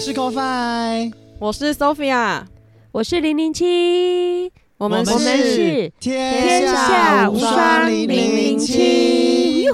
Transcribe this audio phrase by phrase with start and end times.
[0.00, 2.44] 是 CoFi，我是 Sophia，
[2.90, 9.68] 我是零零七，我们我们是天下无双零零七。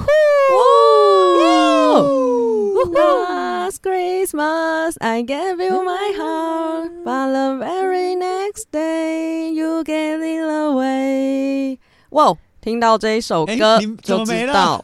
[2.93, 10.43] Last Christmas I gave you my heart, but the very next day you gave it
[10.43, 11.77] away。
[12.09, 14.83] 哇，听到这一首哎歌就知道，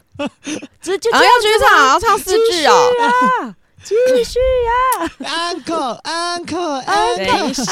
[0.80, 3.54] 这就啊，要继续唱，要唱四句哦。
[3.84, 4.80] 啊，继续呀
[5.20, 6.84] Uncle Uncle
[7.16, 7.62] 等 Uncle，一下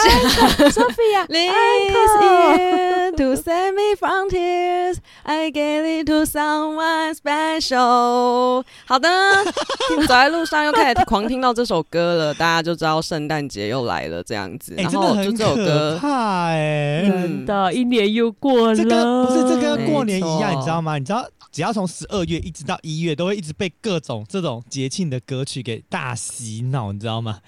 [0.69, 8.65] ，Sophia，This year to save me from tears, I gave it to someone special。
[8.87, 9.09] 好的，
[9.97, 14.75] 走在路上又开始狂听到这首歌了，大家就知道圣诞节又来了这样子。
[14.77, 17.03] 哎，然真的很后就这首可歌，怕哎。
[17.09, 20.99] 真的，一年又过了，这个不是这跟过年一样，你知道吗？
[20.99, 27.41] 你知道，只要从十二月一直到一月，都会一直被各种这种节庆的歌曲给大洗脑，你知道吗？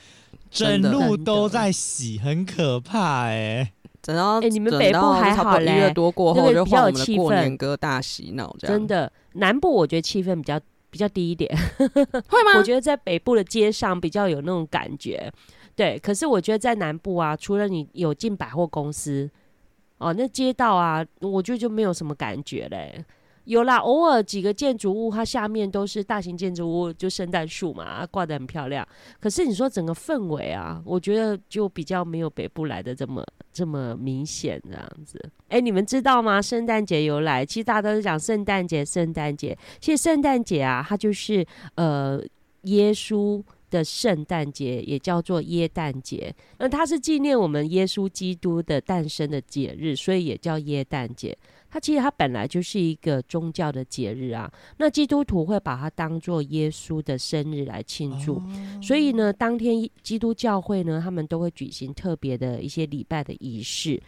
[0.50, 10.60] 整路都在洗，很可怕哎、等到哎你们北部到还好嘞一月多过后，那个比较就换我们的有气氛过年歌大洗脑，这样真的，南部我觉得气氛比较
[10.90, 11.52] 比较低一点，
[12.28, 12.56] 会吗？
[12.56, 15.28] 我觉得在北部的街上比较有那种感觉，
[15.74, 15.98] 对。
[15.98, 19.28] 可是我觉得在南部啊，除了你有进百货公司，
[19.98, 23.04] 哦，那街道啊，我觉得就没有什么感觉嘞。
[23.44, 28.86] 有啦，偶尔几个建筑物，它下面都是大型建筑物，就圣诞树嘛，挂得很漂亮。
[29.20, 35.20] 可是你说整个氛围啊，我觉得就比较没有北部来的这么这么明显这样子。
[35.48, 36.40] 哎，你们知道吗？
[36.40, 39.56] 圣诞节由来，其实大家都是讲圣诞节，圣诞节。
[39.78, 42.20] 其实圣诞节啊，它就是呃
[42.62, 46.34] 耶稣的圣诞节，也叫做耶诞节。
[46.58, 51.36] 那它是纪念我们耶稣基督的诞生的节日，所以也叫耶诞节。
[51.74, 54.48] 它其实它本来就是一个宗教的节日啊。
[54.76, 58.40] 那基督徒会把它当做耶稣的生日来庆祝，
[58.80, 64.00] 所以呢，当天基督教会呢，他们都会举行特别的一些礼拜的仪式。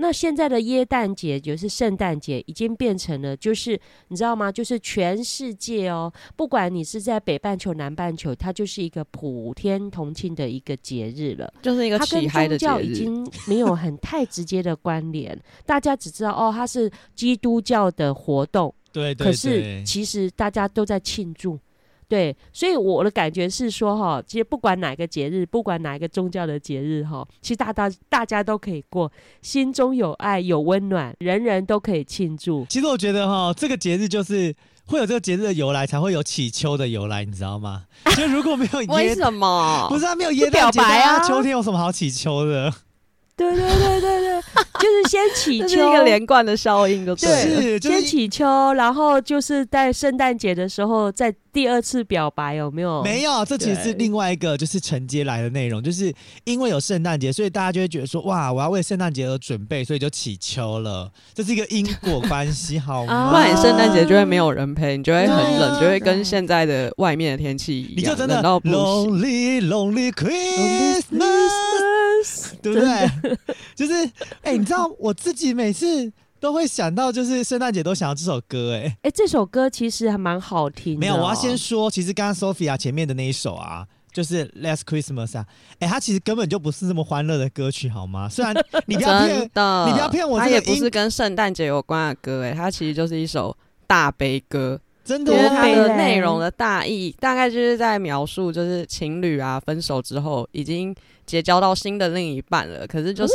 [0.00, 3.78] 那现在的耶诞节就是圣诞节，已经变成了就是
[4.08, 4.50] 你知道吗？
[4.50, 11.52] 就是全世界哦，不管你是在北半球、南半球，它就是一个普天同庆的一个节日了。
[11.60, 12.94] 就是一个它跟起嗨的节宗教已日。
[12.94, 21.58] 经没有很太直接的关联，大家只知道哦，它是基督教的活动，对对可是，其实大家都在庆祝。
[22.08, 32.64] 对，所以我的感觉是说，哈，其实不管哪个节日，不管哪一个宗教的节日，哈，其实大大大家都可以过，心中有爱，有温暖，人人都可以庆祝。
[32.70, 34.54] 其实我觉得哈，这个节日就是
[34.86, 37.84] 会有这个节日的由来，才会有起秋的由来，你知道吗？
[38.16, 39.86] 就如果没有 耶，为什么？
[39.90, 42.72] 不是啊，没有耶表诞节，白啊秋天有什么好起秋的？
[43.38, 44.40] 对对对对对，
[44.80, 47.62] 就是先祈这是一个连贯的效应，就对了。
[47.62, 53.00] 是，就是先祈求，然后就是在圣诞节的时候再第二次表白，有没有？
[53.04, 56.12] 没有，这其实是另外一个就是承接来的内容，就是
[56.42, 63.30] 因为有圣诞节，所以大家就会觉得说，哇，我要为圣诞节而准备，所以就起秋了，这是一个因果关系，好吗？
[63.30, 68.76] 不然圣诞节就会没有人陪，你就会很冷，啊就会跟现在的外面的天气一样，你就真的冷到不行。
[68.76, 71.52] lonely lonely Christmas，
[72.62, 73.36] 对不对？
[73.74, 73.92] 就是，
[74.42, 78.96] 哎、你知道我自己每次都会想到，就是圣诞节都想到这首歌、哎。
[79.02, 85.44] 哎，这首歌其实还蛮好听的哦、没有，我要先说，其实刚刚 Sophia 前面的那一首啊，就是 Last Christmas 啊，
[85.80, 88.28] 哎、它其实根本就不是这么欢乐的歌曲，好吗？
[88.28, 88.54] 虽然
[88.86, 93.56] 你不要骗，的，你不要骗我它也不是跟圣诞节有关的歌，哎，它其实就是一首
[93.86, 100.94] 大悲歌，真的因为它的内容的大意大概就是在描述，就是情侣啊分手之后已经
[101.28, 103.34] 结交到新的另一半了，可是就是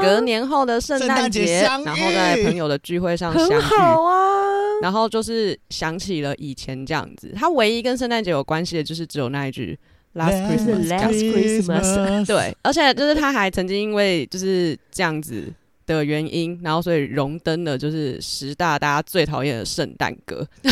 [0.00, 4.40] 隔年后的圣圣诞诞节，然后在朋友的聚会上相很遇，好啊。
[4.80, 7.34] 然后就是想起了以前这样子。
[7.36, 9.76] 他唯一跟圣诞节有关系的，就是只有那一句
[10.14, 15.52] Last Christmas，Last Christmas 对，而且就是他还曾经因为就是这样子
[15.96, 20.46] 的原因，然后所以荣登了就是十大大家最讨厌的圣诞歌，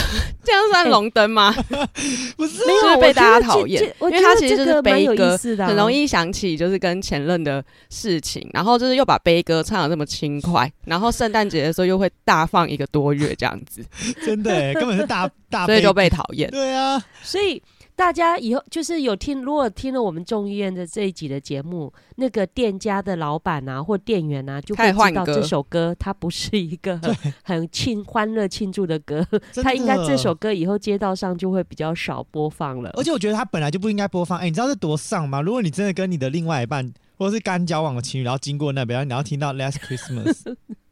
[0.44, 1.52] 这样算荣登吗？
[2.36, 3.82] 不是 没有啊，是被大家讨厌。
[4.00, 13.84] 因为它其实就是悲歌很容易想起就是跟前任的事情，然后就是又把悲歌唱的这么轻快，然后圣诞节的时候又会大放一个多月这样子，
[14.24, 16.50] 真的、哎，根本是大大，所以就被讨厌。
[16.50, 17.62] 对啊，所以
[18.00, 27.14] 大家以后就是有听，如果听了我们众议院的这一集的节目，那个店家的老板啊或店员啊，就开会知道这首歌它不是一个很
[27.44, 32.88] 很庆欢乐庆祝的歌，真它应该的这首歌以后街道上就会比较少播放了。
[32.94, 34.38] 而且我觉得他本来就不应该播放。
[34.38, 35.42] 哎、你知道这多丧吗？
[35.42, 40.32] 如果你真的跟你的另外一半或者是刚交往的情侣，然后经过那边，然后听到《Last Christmas》，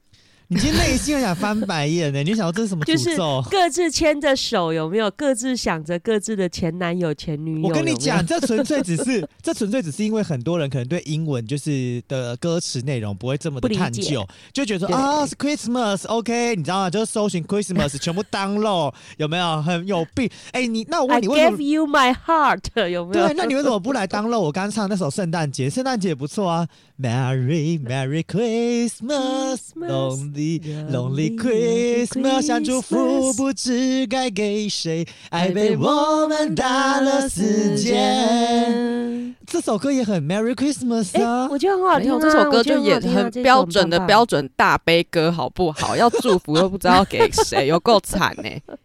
[0.50, 3.14] 你今天内心很想翻白眼呢、你想到这是什么就是？
[3.50, 5.10] 各自牵着手，有没有？
[5.10, 7.68] 各自想着各自的前男友、前女友。
[7.68, 16.88] 我跟你讲，，这纯粹只是， 这纯粹只是因为很多人可能对英文就是的歌词内容不会这么的探究，就觉得啊是 Christmas，OK，、你知道吗？
[16.88, 19.60] 就是搜寻 Christmas 全部 download，有没有？
[19.60, 20.30] 很有病。
[20.52, 23.26] 哎、你那我问你，为什 gave？you my heart，有没有？
[23.26, 25.68] 对，那你为什么不来 download 我刚刚唱那首圣诞节？
[25.68, 26.66] 圣诞节也不错啊
[26.98, 29.58] ，Merry Merry Christmas
[30.38, 39.34] Lonely Lonely Christmas，想祝福不知该给谁，爱被我们打了死结。
[39.46, 42.18] 这首歌也很 Merry Christmas 哎、啊，我觉得很好听、啊。
[42.20, 43.98] 这首歌就也很标准的。
[44.06, 45.96] 标准大悲歌，好不好？
[45.96, 48.76] 要祝福又不知道给谁，有够惨呢。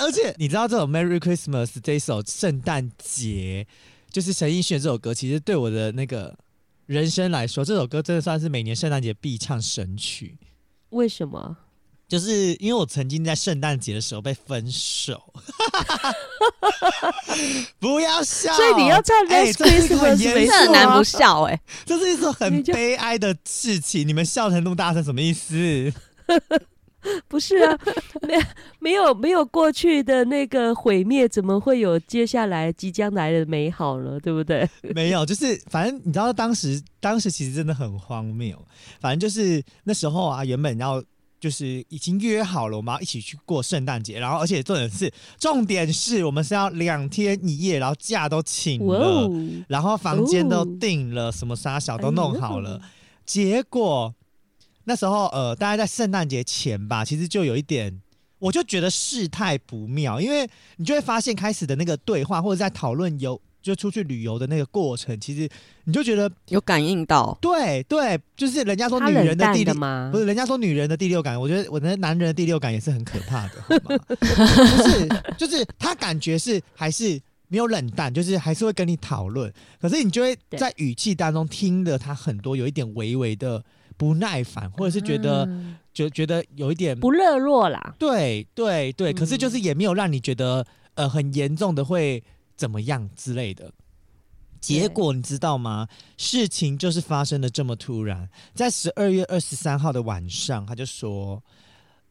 [0.00, 3.66] 而且你知道这首 Merry Christmas 这首圣诞节，
[4.10, 6.34] 就是陈奕迅的这首歌，其实对我的那个
[6.86, 10.36] 人生来说，这首歌真的算是每年圣诞节必唱神曲。
[10.90, 11.56] 为什么？
[12.06, 15.32] 就是因为我曾经在圣诞节的时候被分手，
[17.80, 18.54] 不要笑。
[18.54, 24.06] 所以你要唱哎 Last 这是一个很 Christmas 严肃没错啊这很难不笑哎、这是一首很悲哀的事情。
[24.06, 25.92] 你们笑成那么大声，什么意思？
[27.28, 27.78] 不是啊，
[28.22, 28.34] 没
[28.78, 34.18] 没有没有过去的那个毁灭，怎么会有接下来即将来的美好呢？
[34.20, 34.68] 对不对？
[34.94, 38.56] 没有，就是反正你知道，当时当时其实真的很荒谬。
[39.00, 41.02] 反正就是那时候啊，原本要
[41.38, 49.30] 就是已经约好了，我们要一起去过圣诞节，然后而且重点是重点是我们是要两天一夜，然后假都请了，哦，
[49.68, 52.80] 然后房间都哦订了，什么沙小都哎弄好了。
[53.26, 54.14] 结果
[54.84, 58.00] 那时候呃，大概在圣诞节前吧，其实就有一点，
[58.38, 65.48] 我就觉得事态不妙，因为你就会发现开始的那个对话或者在讨论游就出去旅游的那个过程，其实
[65.84, 67.36] 你就觉得有感应到。
[67.40, 69.72] 对对，就是人家说女人的第六。
[69.72, 70.18] 的吗不？
[70.18, 74.04] 是，人家说女人的第六感，我觉得我的男人的第六感也是很可怕的， 好吗？
[74.06, 75.08] 不是，
[75.38, 83.64] 就是他感觉是还是没有冷淡，就是还是会跟你讨论，可是你就会在语气当中听了他很多有一点微微的
[83.96, 87.94] 不耐烦，或者是觉得、嗯就觉得有一点不热络啦。
[88.00, 92.20] 对对对，可是就是嗯也没有让你觉得呃很严重的会
[92.56, 93.70] 怎么样之类的。
[94.60, 95.86] 结果你知道吗？
[96.16, 101.40] 事情就是发生的这么突然，在十二月二十三号的晚上，他就说，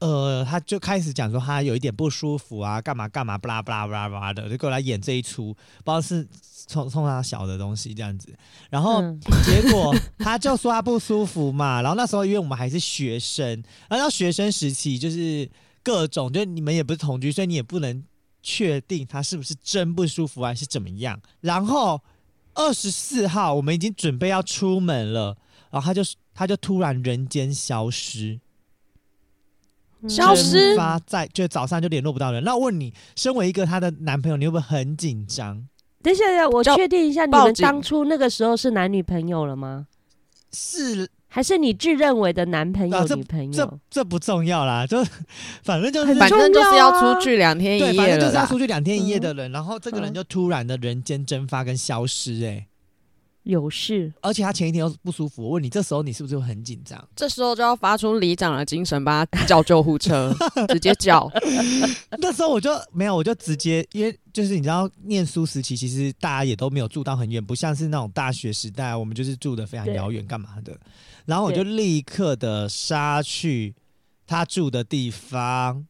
[0.04, 6.28] 呃，他就开始讲说他有一点不舒服啊，干嘛干嘛，巴拉巴拉巴拉的，就过来演这一出，不知道是
[6.68, 8.28] 冲冲他小的东西这样子。
[8.70, 13.48] 然后嗯结果他就说他不舒服嘛，然后那时候因为我们还是学生，
[13.88, 15.50] 然后到学生时期就是
[15.82, 18.04] 各种，就你们也不是同居，所以你也不能
[18.42, 21.18] 确定他是不是真不舒服还是怎么样。
[21.40, 22.02] 然后
[22.56, 25.38] 二十四号我们已经准备要出门了，
[25.72, 26.02] 然后他就
[26.34, 28.42] 他就突然人间消失，
[30.08, 32.44] 消失蒸发在就早上就联络不到人。
[32.44, 35.66] 那我问你，身为一个她的男朋友，你会不会很紧张？
[36.02, 39.88] 等一下，等一下，我确定一下，你们当初那个时候是男女朋友了吗？
[40.52, 43.68] 是还是你自认为的男朋友、女朋这友？
[43.68, 45.04] 这这不重要啦，就
[45.64, 48.60] 反正就是反正就是要出去两天，一夜了啦反正就是要出。
[48.60, 52.68] 去两天一夜的人，然后这个人嗯就突然的人间蒸发跟消失、哎，
[53.44, 54.12] 有事？
[54.22, 55.44] 而且他前一天又不舒服。
[55.44, 57.08] 我问你，这时候你是不是就很紧张？
[57.16, 60.34] 这时候就要发出里长的精神，帮他叫救护车，
[60.70, 61.30] 直接叫。
[62.20, 70.78] 那时候我就没有，我就直接，因为就是你知道，念书时期其实大家也都没有住到很远，不像是那种大学时代，我们就是住的非常遥远，干嘛的。
[71.26, 73.76] 然后我就立刻的杀去
[74.26, 75.86] 他住的地方，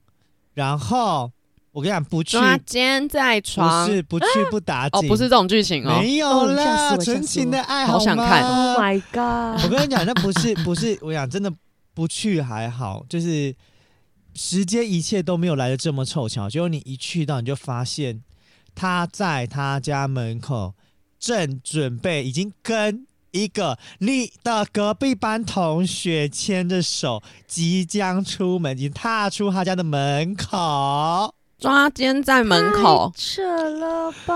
[0.53, 1.31] 然后
[1.74, 6.00] 我跟你讲，不去抓奸在床不，是不去不打哦，不是这种剧情哦。
[6.00, 9.65] 没有啦，纯情的爱好想看吗 Oh my god！
[9.65, 11.51] 我跟你讲，那不是 不是，我讲真的
[11.96, 13.56] 不去还好，就是
[14.36, 18.22] 时间一切都没有来的这么凑巧，结果你一去到，你就发现
[18.75, 20.75] 他在他家门口
[21.20, 31.34] 正准备，已经跟一个你的隔壁班同学牵着手，即将出门，已经踏出他家的门口。
[31.60, 34.36] 抓奸在门口，扯了吧？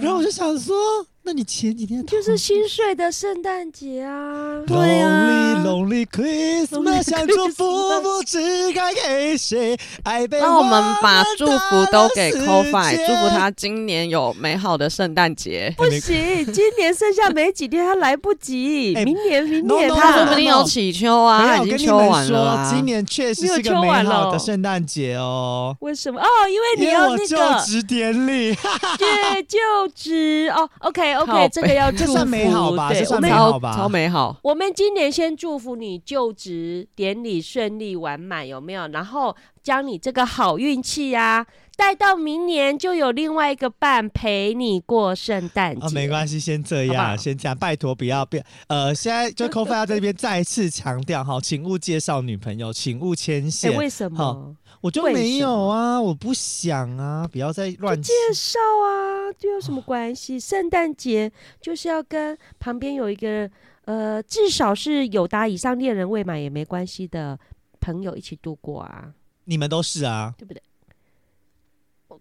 [0.00, 0.74] 然后我就想说，
[1.22, 4.62] 那你前几天就是心碎的圣诞节啊。
[4.66, 13.50] 对啊 Lonely Lonely Christmas，想祝福不知该给谁，我们把祝福都给 c o f i 祝福他。
[13.50, 15.72] 今年有美好的圣诞节。
[15.76, 18.94] 不行，今年剩下没几天，他来不及。
[18.96, 22.72] 哎明年，明年他说啊不定有祈秋啊，已经秋完了啊。
[22.74, 25.76] 今年确实是个美好的圣诞节哦。
[25.80, 26.20] 为什么？
[26.20, 28.54] 哦，因为你要那个就职典礼，
[28.98, 29.58] 对就
[29.94, 30.68] 职哦。
[30.80, 34.36] OK 靠 OK，这个要这祝福，算美好吧对，这算我们超美好吧超美好。
[34.42, 38.86] 我们今年先祝福你就职典礼顺利完满，有没有？
[38.88, 45.86] 然后将你这个好运气呀、带到明年，就有另外一个伴陪你过圣诞节。
[45.86, 48.44] 啊，没关系，先这好好样，先这样，拜托不要变。
[48.68, 53.76] 呃，现在就 c o f i 要在这边再次强调哈，请勿介绍女朋友，请勿牵哎、线。
[53.76, 54.56] 为什么？
[54.80, 60.40] 我就为没有啊，我不想啊，不要再乱介绍啊，这有什么关系？
[60.40, 63.50] 圣诞节就是要跟旁边有一个
[63.84, 67.38] 呃，至少是有达以上恋人未满也没关系的
[67.80, 69.12] 朋友一起度过啊，
[69.44, 70.62] 你们都是啊，对不对？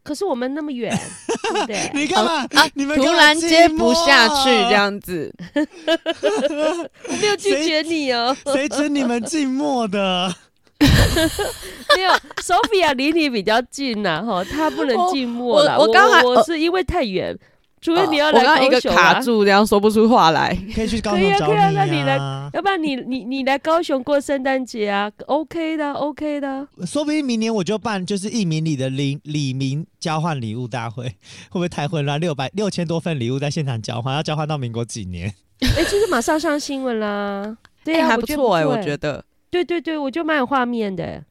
[0.04, 0.96] 可是我们那么远，
[1.52, 1.92] 对不对？
[1.94, 2.48] 你干嘛？
[2.74, 5.34] 你们突然接不下去寞这，样子
[7.08, 10.34] 我没有拒绝你哦，谁准你们寂寞的？
[11.96, 12.12] 没有。
[12.42, 15.78] Sophia 离你比较近呐、哈，他不能寂寞了。
[15.78, 17.38] 我我刚才我是因为太远，
[17.82, 20.58] 除非你要来我刚刚一个高雄啊，卡住，这样说不出话来。
[20.74, 22.50] 可以去高可以啊雄找可以啊那你来啊。
[22.54, 26.68] 要不然你你你来高雄过圣诞节啊，OK 的，OK 的。
[26.86, 31.14] 说不定明年我就办就是一名里的礼李明交换礼物大会，会
[31.52, 32.20] 不会太混乱？
[32.20, 35.34] 六百六千多份礼物在现场交换，要交换到民国几年？
[35.62, 37.58] 哎、其实马上上新闻啦。
[37.84, 41.24] 对哎啊，还不错哎，哎、我觉得对对对，我就蛮有画面的。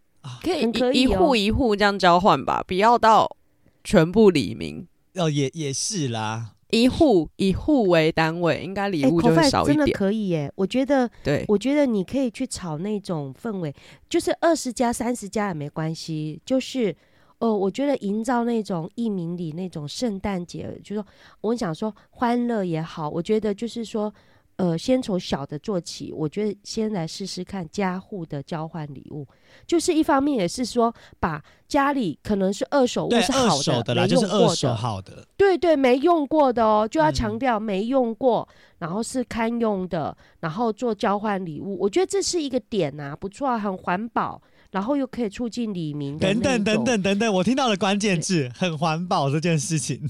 [0.42, 3.37] 可以可以哦一一户一户这样交换吧，不要到
[3.82, 6.52] 全部黎明，哦，也也是啦。
[6.70, 9.96] 一户以户为单位，应该礼哎物就会 Coffee 真的少一点。
[9.96, 13.75] 可以耶，我觉得，对，我觉得你可以去炒那种氛围，
[14.08, 16.94] 就是二十家、三十家也没关系，就是。
[17.40, 21.06] 哦，我觉得营造那种义民里那种圣诞节，就是说
[21.42, 24.12] 我想说欢乐也好，我觉得就是说，
[24.58, 29.24] 呃，先从小的做起，我觉得先来试试看家户的交换礼物，
[29.68, 35.24] 就是一方面也是说把家里可能是二手物是好手的啦，没就是二手用过的好的。
[35.36, 37.14] 对对，没用过的哦，就要嗯。
[37.14, 38.48] 强调没用过，
[38.78, 50.08] 然后是堪用的，然后做交换礼物，我觉得这是一个点啊，不错啊，很环保，然后又可以促进李明等等等，等等等，我听到的关键字很环保这件事情，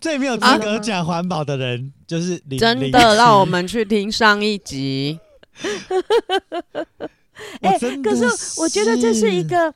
[0.00, 5.18] 最没有资啊格讲环保的人就是林真的让我们去听上一集。
[7.60, 9.72] 哎可是我觉得这是一个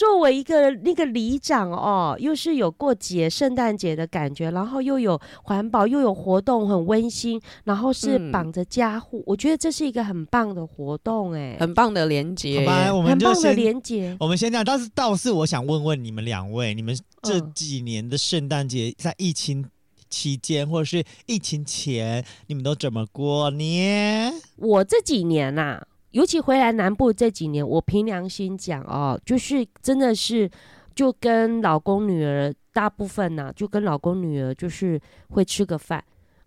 [0.00, 14.16] 作为一个那个里长哦，又是有过节圣诞节的感觉，然后又有环保，又有活动，很温馨，然后是嗯绑着家户，我觉得这是一个很棒的活动，哎，很棒的连接好吧，我们很棒的连结。
[14.18, 19.66] 我们先这样，但是倒是我想问问你们两位，你们这嗯几年的圣诞节在疫情
[20.08, 24.32] 期间或者是疫情前，你们都怎么过呢？
[24.56, 30.50] 我这几年呐、尤其回来南部这几年，我凭良心讲哦，就是真的是
[30.94, 35.00] 就跟老公女儿大部分呐、就跟老公女儿就是
[35.30, 36.02] 会吃个饭。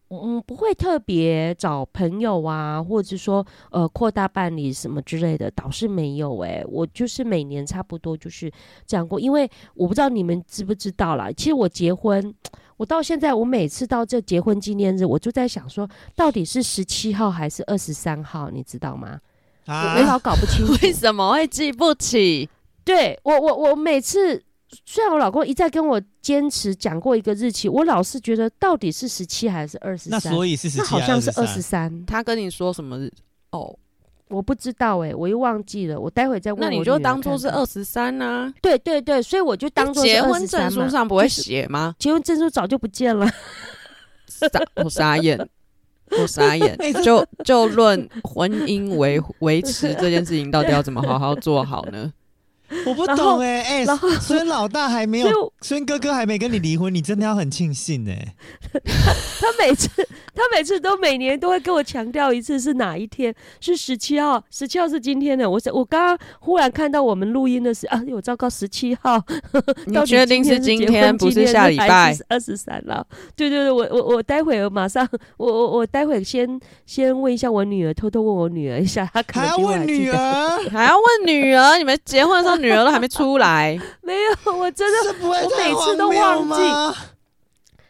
[0.10, 8.52] 嗯，不会特别找朋友啊，或者说呃扩大办理什么之类的，倒是没有诶、我就是每年差不多就是
[8.86, 11.32] 这样过，因为我不知道你们知不知道啦。
[11.32, 12.32] 其实我结婚，
[12.78, 19.20] 我到现在我每次到这结婚纪念日，我就在想说，到底是十七号还是二十三号，你知道吗？
[19.68, 20.74] 我老搞不清楚。
[20.82, 22.50] 为什么会记不起？
[22.84, 24.44] 对我我我每次
[24.86, 30.34] 虽然我老公一再跟我坚持讲过一个日期，我老是觉得到底是十七还是二十那三？
[30.34, 33.12] 所以是十七那好像是二二十三，他跟你说什么日？
[33.52, 33.74] 哦，
[34.30, 38.52] 我不知道哎、我又忘记了，我待会再问我那你就当做是二十三呐。
[38.62, 41.96] 对对对，所以我就当做结婚证书上不会写，写吗？
[42.00, 43.26] 结婚证书早就不见了。
[44.28, 44.50] 傻，
[44.84, 45.38] 我傻眼，
[46.12, 52.12] 我傻眼就就论婚姻维维持这件事情，到底要怎么好好做好呢？
[52.86, 58.34] 我不懂哎、哎、然后孙老大还没有，孙哥哥还没跟你离婚，你真的要很庆幸哎、
[58.74, 59.90] 他每次
[60.34, 65.48] 他每次都每年都会跟我强调一次是哪一天，是十七号，十七号是今天的。
[65.50, 69.22] 我我刚刚忽然看到我们录音的是啊，有糟糕，十七号，
[69.86, 72.18] 你确定是今天，不是下礼拜？
[72.28, 73.06] 二十三了？
[73.36, 80.10] 对对对，我我我待会儿马上，我我我待会儿先先问一下我女儿，偷偷问我女儿一下，她可还要能比我问女。
[80.10, 81.78] 儿，还要问女儿？
[81.78, 83.80] 你们结婚的时候，女儿都还没出来。
[84.02, 86.96] 没有，我真的这不会我每次都忘记吗？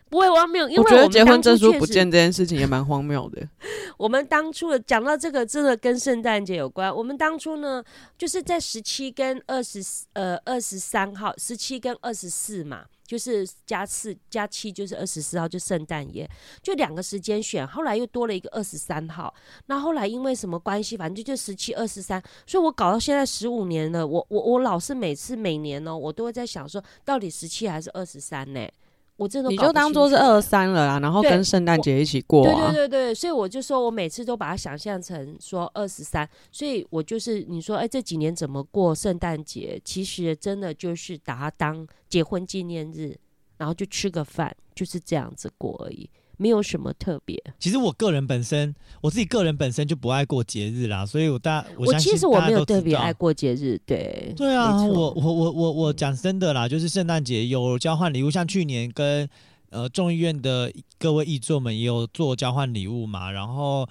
[0.10, 3.42] 不会荒谬，因为我觉得结婚证书不见这件事情也蛮荒谬的。
[3.98, 6.96] 我们当初的讲到这个，真的跟圣诞节有关。
[6.96, 7.84] 我们当初呢，
[8.16, 16.28] 就是在十七跟二十四，呃，二十三号，十七跟二十四嘛，就是加四加七就是二十四号，就圣诞夜，
[16.64, 17.68] 就两个时间选。
[17.68, 19.32] 后来又多了一个二十三号，
[19.68, 24.08] 那后来因为什么关系，反正就十七、二十三，所以我搞到现在十五年了。
[24.08, 28.68] 我我我老是每次每年呢、我都会在想说，到底十七还是二十三呢？
[29.16, 32.72] 我真的你就当做是二三了啦，然后跟圣诞节一起过对啊。
[32.72, 39.80] 对对对，所以我就说我每次都把它想象成说二十三，所以我就是你说，哎，这几年怎么过圣诞节？
[39.86, 43.16] 其实真的就是把它当结婚纪念日，
[43.58, 47.42] 然后就吃个饭，就是这样子过而已，没有什么特别。
[47.60, 59.28] 其实我个人本身，我自己个人本身就不爱过节日啦，所以我大我我其实我没有特别爱过节日，对对啊，我我我我我讲真的啦，就是圣诞节有交换礼物，像去年跟
[59.70, 63.88] 呃众议院的各位议座们也有做交换礼物嘛，然后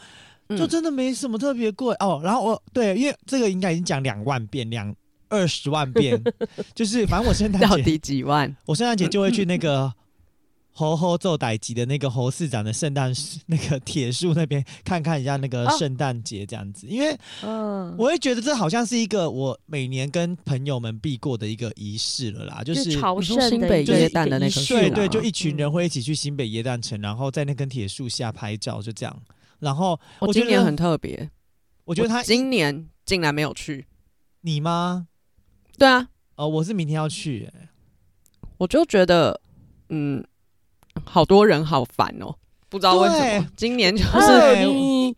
[0.49, 2.21] 就嗯真的没什么特别过、哦。
[2.23, 4.95] 然后我对，因为这个应该已经讲两万遍，两
[5.29, 6.23] 二十万遍，
[6.75, 8.55] 就是反正我圣诞节到底几万？
[8.67, 9.93] 我圣诞节就会去那个
[10.73, 15.79] 猴猴奏歹集的那个侯市长的圣诞树 那个铁树那边看看一下那个哦。
[15.79, 29.23] 圣诞节这样子，因为嗯，我会觉得这好像是一个我每年跟朋友们必过的一个仪式了啦，就就是朝圣新北耶的一个一诞的那个对对，就一群人嗯会一起去新北耶诞城，然后在那根铁树下拍照，就这样。
[29.59, 31.31] 然后我觉得我今年很特别，
[31.85, 33.87] 我觉得他今年竟然没有去。
[34.41, 35.07] 你吗？
[35.79, 37.69] 对啊，哦，我是明天要去、欸
[38.59, 39.41] 我就觉得，
[39.89, 40.25] 嗯，
[41.05, 42.35] 好多人好烦哦，
[42.69, 43.47] 不知道为什么。
[43.57, 45.17] 今年就哦是你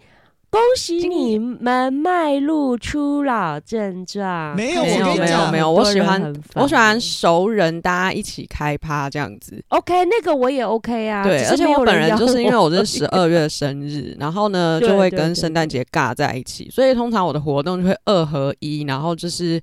[0.50, 9.60] 恭喜你们迈入初老症状，没有没有没有没有，我喜欢我喜欢熟人，大家一起开趴这样子。
[9.70, 11.24] OK，那个我也 OK 啊。
[11.24, 19.60] 对，而且我本人就是因为我是十二月生日，然后呢 就会跟圣诞节尬在一起，所以通常我的活动就会二合一，然后就是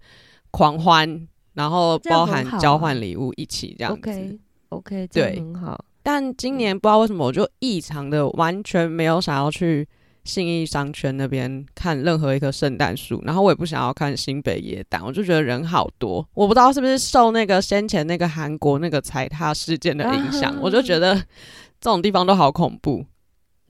[0.51, 4.09] 狂欢，然后包含交换礼物一起这样子。
[4.09, 4.39] OK
[4.69, 5.79] OK，对很好。
[6.03, 9.87] 但今年不知道为什么，我就异常的完全没有想要去
[10.23, 23.03] 信义商圈那边看任何一棵圣诞树，然后我也不想要看新北耶诞，我就觉得人好多，我不知道是不是受那个先前那个韩国那个踩踏事件的影响，啊我就觉得这种地方都好恐怖。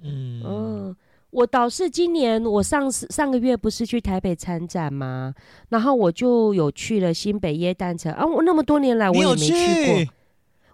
[0.03, 0.95] 嗯，嗯，
[1.29, 5.33] 我倒是今年我上次上个月不是去台北参展吗？
[5.69, 9.53] 然后我就有去了新北耶诞城啊，我那么多年来我也没去
[9.85, 10.13] 过，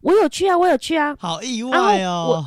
[0.02, 1.16] 我有去啊，我有去啊。
[1.20, 2.46] 好意外哦！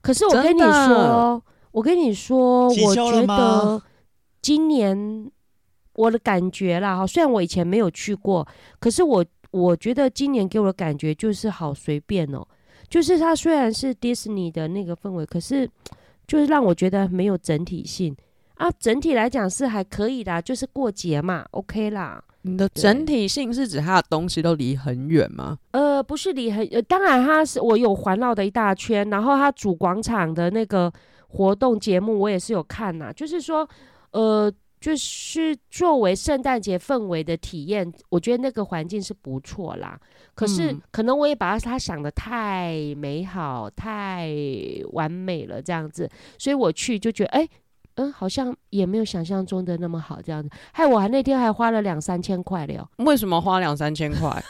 [0.00, 3.82] 可是我跟你说，我跟你说，我觉得
[4.40, 5.30] 今年
[5.94, 8.46] 我的感觉啦，哈，虽然我以前没有去过，
[8.80, 12.46] 可是我我觉得今年给我的感觉就是好随便哦，
[12.88, 15.68] 就是它虽然是迪士尼的那个氛围，可是
[16.26, 18.16] 就是让我觉得没有整体性
[18.54, 18.70] 啊。
[18.72, 22.22] 整体来讲是还可以啦，就是过节嘛，OK 啦。
[22.42, 25.58] 你的整体性是指它的东西都离很远吗？
[25.70, 30.92] 呃，不是离很，呃，当然它是我有环绕的一大圈，然后它主广场的那个
[31.28, 33.68] 活动节目我也是有看呐、就是说，
[34.10, 39.98] 呃，就是作为圣诞节氛围的体验，我觉得那个环境是不错啦。
[40.34, 44.34] 可是嗯可能我也把它想的太美好、太
[44.92, 47.48] 完美了这样子，所以我去就觉得，哎、
[47.96, 50.48] 嗯，好像也没有想象中的那么好这样子。
[50.72, 52.88] 害我还那天还花了两三千块了哟。
[52.98, 54.42] 为什么花两三千块？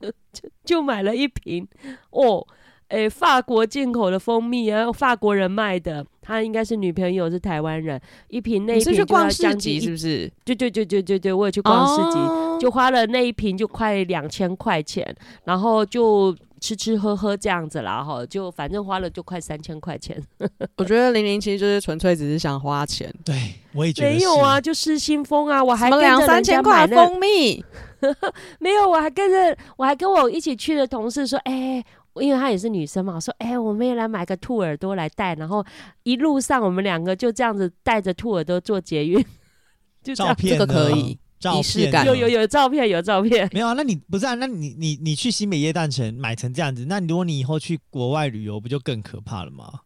[0.64, 1.66] 就买了一瓶
[2.10, 2.46] 哦，
[2.88, 10.30] 诶，法国进口的蜂蜜啊，法国人卖的，他应该是女朋友是台湾人，一瓶那一瓶就要是去逛市将近是不是？
[10.44, 12.58] 对对对对对对，我有去逛市集，哦。
[12.60, 15.04] 就花了那一瓶就快两千块钱，
[15.44, 20.16] 然后就吃吃喝喝这样子啦，哈，就反正花了就快三千块钱，
[20.78, 23.34] 我觉得零零七就是纯粹只是想花钱，对，
[23.74, 27.62] 我也觉得没有啊，就失心疯啊，我还什么两三千块蜂蜜，
[28.58, 31.84] 没有，我还跟着我还跟我一起去的同事说，哎、
[32.20, 35.64] 因为她也是女生嘛，我说，哎、我们也来买个兔耳朵来戴，然后
[36.02, 39.20] 一路上我们两个就这样子带着兔耳朵做捷运，
[40.02, 40.32] 就这样。
[40.32, 43.48] 照片这个可以照仪式感片有有有照片，有照片。
[43.52, 43.74] 没有啊？
[43.74, 44.34] 那你不是啊？
[44.34, 49.80] 那你你你去新北耶诞城买成这样子，那如果你以后去国外旅游，不就更可怕了吗？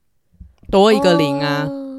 [0.71, 1.67] 多一个零啊。
[1.69, 1.91] 呃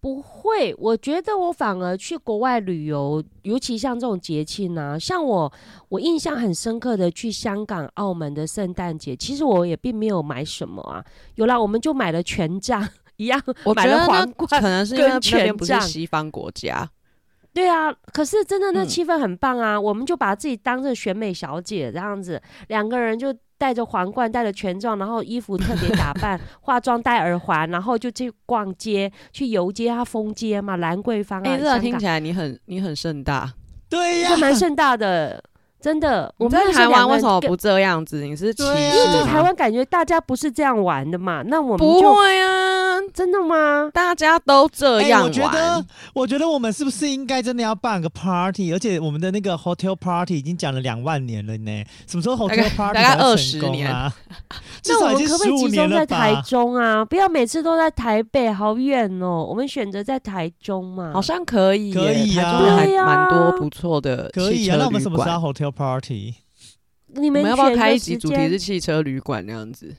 [0.00, 5.52] 不会，我觉得我反而去国外旅游，尤其像这种节庆啊，像我
[5.88, 11.04] 我印象很深刻的去香港、澳门的圣诞节，其实我也并没有买什么啊，
[11.36, 16.88] 有啦，我们就买了全帐一样， 买了我觉得那皇冠可能是因为跟那边不是西方国家，
[17.52, 19.80] 对啊，可是真的那嗯气氛很棒啊！
[19.80, 33.52] 我们就把自己当成选美小姐这样子，两个人就戴着皇冠，戴着权杖，然后衣服特别打扮，化妆戴耳环，然后就去逛街，去游街啊，风街嘛，兰桂坊啊，哎、这听起来你很你很盛大。
[33.90, 35.42] 对呀啊，蛮盛大的，
[35.80, 36.32] 真的。
[36.38, 38.24] 我们在台湾为什么不这样子？
[38.24, 43.90] 你是歧对因为在台湾感觉大家不是这样玩的嘛，那我们不会啊，真的吗？
[43.92, 48.72] 大家都这哎样我觉得。，我觉得我们是不是应该真的要办个 party？
[48.72, 54.12] 而且我们的那个 hotel party 已经讲了两万年了呢，什么时候 hotel party 大概才会20成功啊？
[54.82, 56.42] 至那我们少已经十可不可以集五年了中在台？
[56.42, 57.04] 中啊？
[57.04, 59.44] 不要每次都在台北，好远哦。
[59.48, 61.12] 我们选择在台中嘛。
[61.12, 65.40] 好像可以，可以啊台中还对啊蛮多不错的可以啊，那我们什么时馆。
[65.40, 66.34] 候要 party？
[67.14, 69.96] 你们我们要不要开一集主题是汽车旅馆那样子？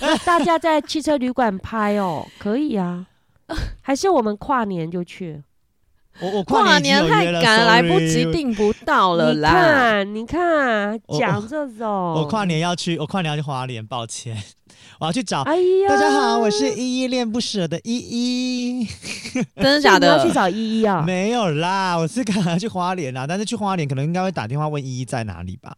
[0.00, 3.06] 那 大家在汽车旅馆拍哦，可以啊。
[3.82, 5.42] 还是我们跨年就去？
[6.20, 9.40] 我我跨年太赶，来不及订不到了你。
[9.40, 11.88] 看，你看，讲这种。
[11.88, 14.36] 我跨年要去，我跨年要去花莲，抱歉，
[14.98, 15.42] 我要去找。
[15.42, 18.88] 哎呀，大家好，我是依依恋不舍的依依。
[19.54, 20.32] 真的假的要去？
[20.32, 21.02] 找依依啊？
[21.06, 25.74] 没有啦，我是赶快去花莲啦，但是去花莲可能应该会打电话问依依在哪里吧。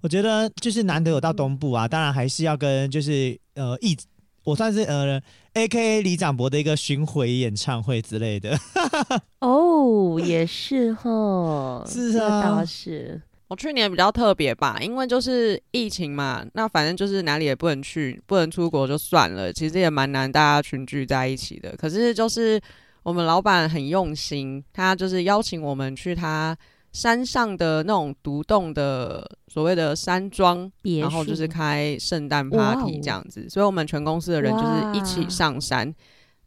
[0.00, 3.96] 我觉得就是难得有到东部啊，当然还是要跟就是呃一，
[4.42, 5.20] 我算是呃
[5.54, 8.58] A K A 李长博的一个巡回演唱会之类的。
[9.40, 13.22] 哦，也是哈，是啊倒是。
[13.48, 21.74] 我去年比较特别吧，因为就是疫情嘛，那反正就是哪里也不能去，不能出国就算了，其实也蛮难大家群聚在一起的。
[21.76, 22.60] 可是就是
[23.02, 26.56] 我们老板很用心，他就是邀请我们去他
[26.92, 30.68] 山上的那种独栋的所谓的山庄，
[31.00, 35.94] 然后就是墅开圣诞 party 哦这样子，所以我们全公司的人就是一起上山。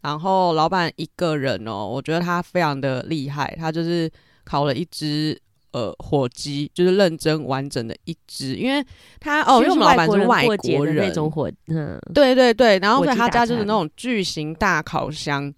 [0.01, 4.09] 然后老板一个人哦，我觉得他非常的厉害，他就是
[4.43, 5.39] 烤了一只
[5.71, 8.83] 呃火鸡，就是认真完整的一只，因为
[9.19, 15.53] 他哦，因为我们老板是外国人那种火，嗯，对对对，然后所以他家就是那种巨型大烤箱，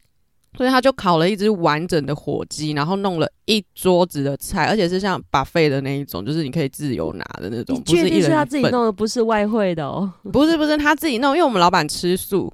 [0.58, 8.43] 所以他就烤了一只完整的火鸡，然后弄了一桌子的菜，而且是像 buffet 的那一种，就是你可以自由拿的那种，你不是一确定是他。
[8.43, 10.12] 自己弄的，不是外汇的哦？
[10.34, 12.52] 不是不是他自己弄，因为我们老板吃素，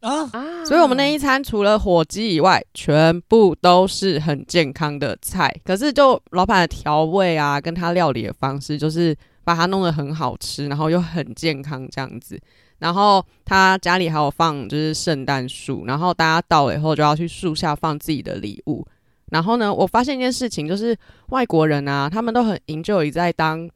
[0.00, 5.54] 啊，啊所以我们那一餐除了火鸡以外，全部都是很健康的菜。
[5.64, 12.40] 可是就老板的调味啊，跟他料理的方式，就是把它弄得很好吃，然后又很健康这样子。
[12.78, 18.86] 然后他家里还有放就是圣诞树，然后大家到了以后就要去树下放自己的礼物。
[19.30, 20.96] 然后呢，我发现一件事情，就是
[21.30, 23.68] 外国人啊，他们都很 enjoy 在当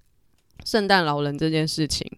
[0.64, 2.08] 圣诞老人这件事情。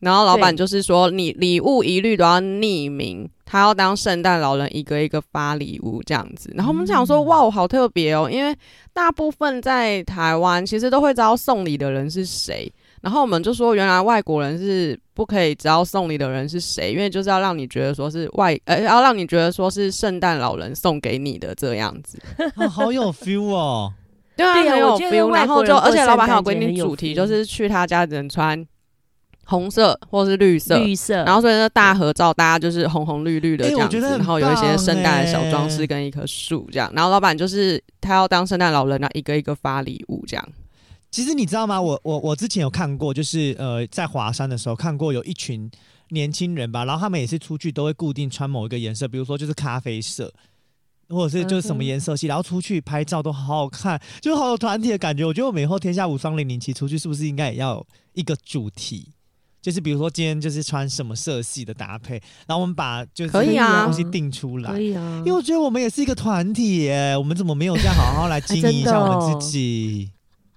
[0.00, 6.52] 然后老板就是说，你礼物一律都要匿名，他要当圣诞老人一个一个发礼物这样子。
[6.54, 8.54] 然后我们想说，哇，好特别哦，因为
[8.92, 12.72] 大部分在台湾其实都会知道送礼的人是谁。
[13.00, 22.20] 然后我们就说，原来外国人是不可以知道送礼的人是谁，因为就是要让你觉得说是外，呃，要让你觉得说是圣诞老人送给你的这样子。
[22.56, 23.92] 啊好有 feel 哦。
[24.36, 25.32] 对啊，对啊很有 feel。
[25.32, 28.64] 然后就，而且老板还有规定主题，就是去他家只能穿
[29.48, 30.78] 红色或是绿色。
[30.78, 36.92] 绿色，然后所以那大合照，大家就是红红绿绿的哎这样子，我觉得很然后有一些圣诞的小装饰跟一棵树这样。
[36.94, 40.48] 然后老板就是他要当圣诞老人，然后一个一个发礼物这样。
[41.10, 41.80] 其实你知道吗？
[41.80, 45.70] 我我我之前有看过，就是呃，在华山的时候看过有一群
[46.10, 50.30] 年轻人吧，然后他们也是出去都会固定穿某一个颜色，比如说就是咖啡色，
[51.08, 55.24] 或者是就是什么颜色系，然后出去拍照都好好看，就好有团体的感觉。
[55.24, 57.82] 我觉得我们以后天下无双零零七出去，是不是应该也要
[58.12, 59.08] 一个主题？
[59.68, 62.14] 就是比如说今天就是穿什么色系的搭配，
[62.46, 64.80] 然后我们把就是可以啊东西定出来可。
[64.80, 70.10] 以啊因为，我觉得我们也是一个团体耶，我们怎么没有这样好好来经营一下我们自己？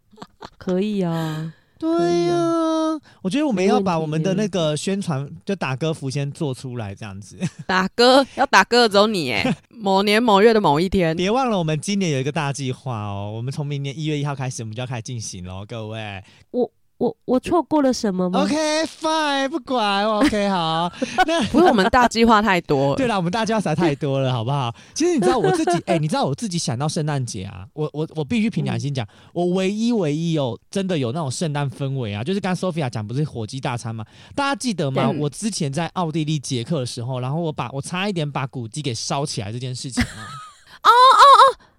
[0.58, 1.90] 可以啊，对
[2.28, 7.38] 呀、我觉得我们要把我们的那个宣传就打歌服先做出来，这样子。
[7.68, 16.24] 打歌要打歌的只有你哎，某年某月的某一天，别忘了，我们今年有一个大计划哦，我们从明年一月一号开始，我们就要开始进行喽，各位。
[16.52, 16.72] 我
[17.02, 20.88] 我我错过了什么吗？OK fine，不管 OK 好。
[21.26, 22.96] 那不是我们大计划太多了。
[23.02, 24.72] 对啦，我们大计划实在太多了，好不好？
[24.94, 34.06] 其实你知道我自己， 哎、你知道我自己想到圣诞节啊，我我我必须凭良心讲，我唯一唯一有真的有那种圣诞氛围啊，就是刚 Sophia 讲不是火鸡大餐吗？
[34.36, 35.10] 大家记得吗？
[35.10, 40.30] 我之前在奥地利捷克的时候，然后我把我差一点把古鸡给烧起来这件事情啊。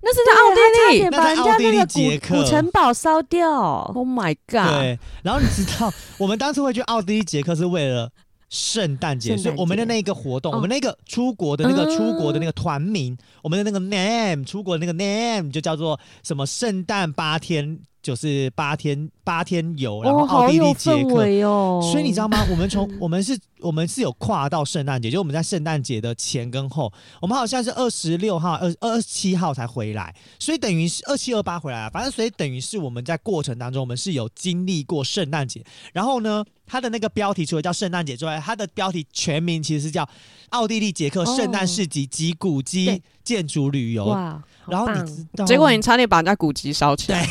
[0.02, 1.10] 那是在奥地利。
[1.10, 3.50] 把人家奥地利那捷克个古古城堡烧掉。
[3.94, 4.68] Oh my god！
[4.68, 8.10] 对，然后你知道，我们当初会去奥地利捷克是为了
[8.48, 21.14] 圣诞节，所以我们的那个活动，哦我们那个出国的那个嗯出国的那个团名，我们的那个 name 出国的那个 name 就叫做什么圣诞八天就是八天八天游，然后奥地利、捷氛克。
[21.14, 21.80] 围哦。
[21.92, 22.44] 所以你知道吗？
[22.50, 31.90] 我们从 我们是，我们是有跨到圣诞节，就我们在圣诞节的前跟后，我们好像是二十六号、二二十七号才回来，所以等于是二七二八回来了。
[31.90, 35.64] 反正所以等于是我们在过程当中，我们是有经历过圣诞节。
[35.92, 40.08] 然后呢，它的那个标题除了叫圣诞节之外，它的标题全名其实是叫
[40.48, 44.06] 奥地利捷克圣诞市集及古迹建筑旅游。
[44.06, 47.28] 哇，然后你知道，结果你差点把人家古籍烧起来。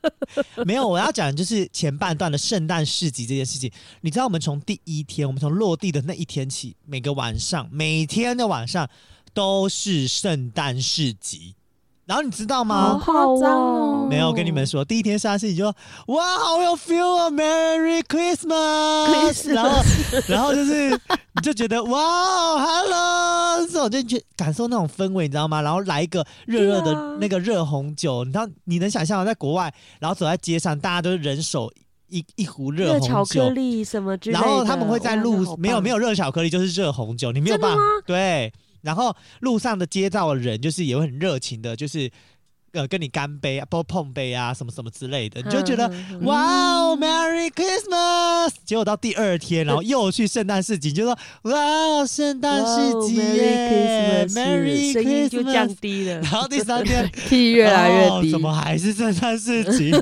[0.66, 3.72] 没有，我要讲的就是前半段的圣诞市集这件事情。
[4.02, 8.86] 你知道，我们从第一天，我们从落地的那一天起，每个晚上，每天的晚上
[9.32, 11.54] 都是圣诞市集。
[12.06, 12.98] 然后你知道吗？
[12.98, 15.66] 好夸张哦没有跟你们说，第一天上市你就
[16.08, 19.82] 哇，好有 feel 啊，Merry Christmas，然后
[20.28, 21.98] 然后就是你就觉得哇
[22.58, 25.62] ，Hello，这种就觉感受那种氛围，你知道吗？
[25.62, 31.72] 然后来一个热热的那个热红酒，你知道你能想象吗在国外，然后走在街上，大家都是人手
[32.08, 33.50] 一一壶热热巧克红酒。
[33.50, 38.52] 力什么之类然，后他们会在哇路没有没有热巧克力，就是热红酒，你没有办法对。
[38.84, 42.10] 然后路上的街道的人就是也会很热情的，就是
[42.74, 45.90] 呃跟你干杯啊，不碰杯啊，什么什么之类的，你就觉得
[46.22, 48.50] 哇哦，Merry Christmas！
[48.64, 55.76] 结果到第二天，然后又去圣诞市集，就说哇哦，圣诞市集耶 Merry，Merry Christmas，声音就降 Christmas！
[55.80, 56.26] 低了然。
[56.26, 59.92] 后第三天 key 越来越低，哦怎么还是圣诞市集？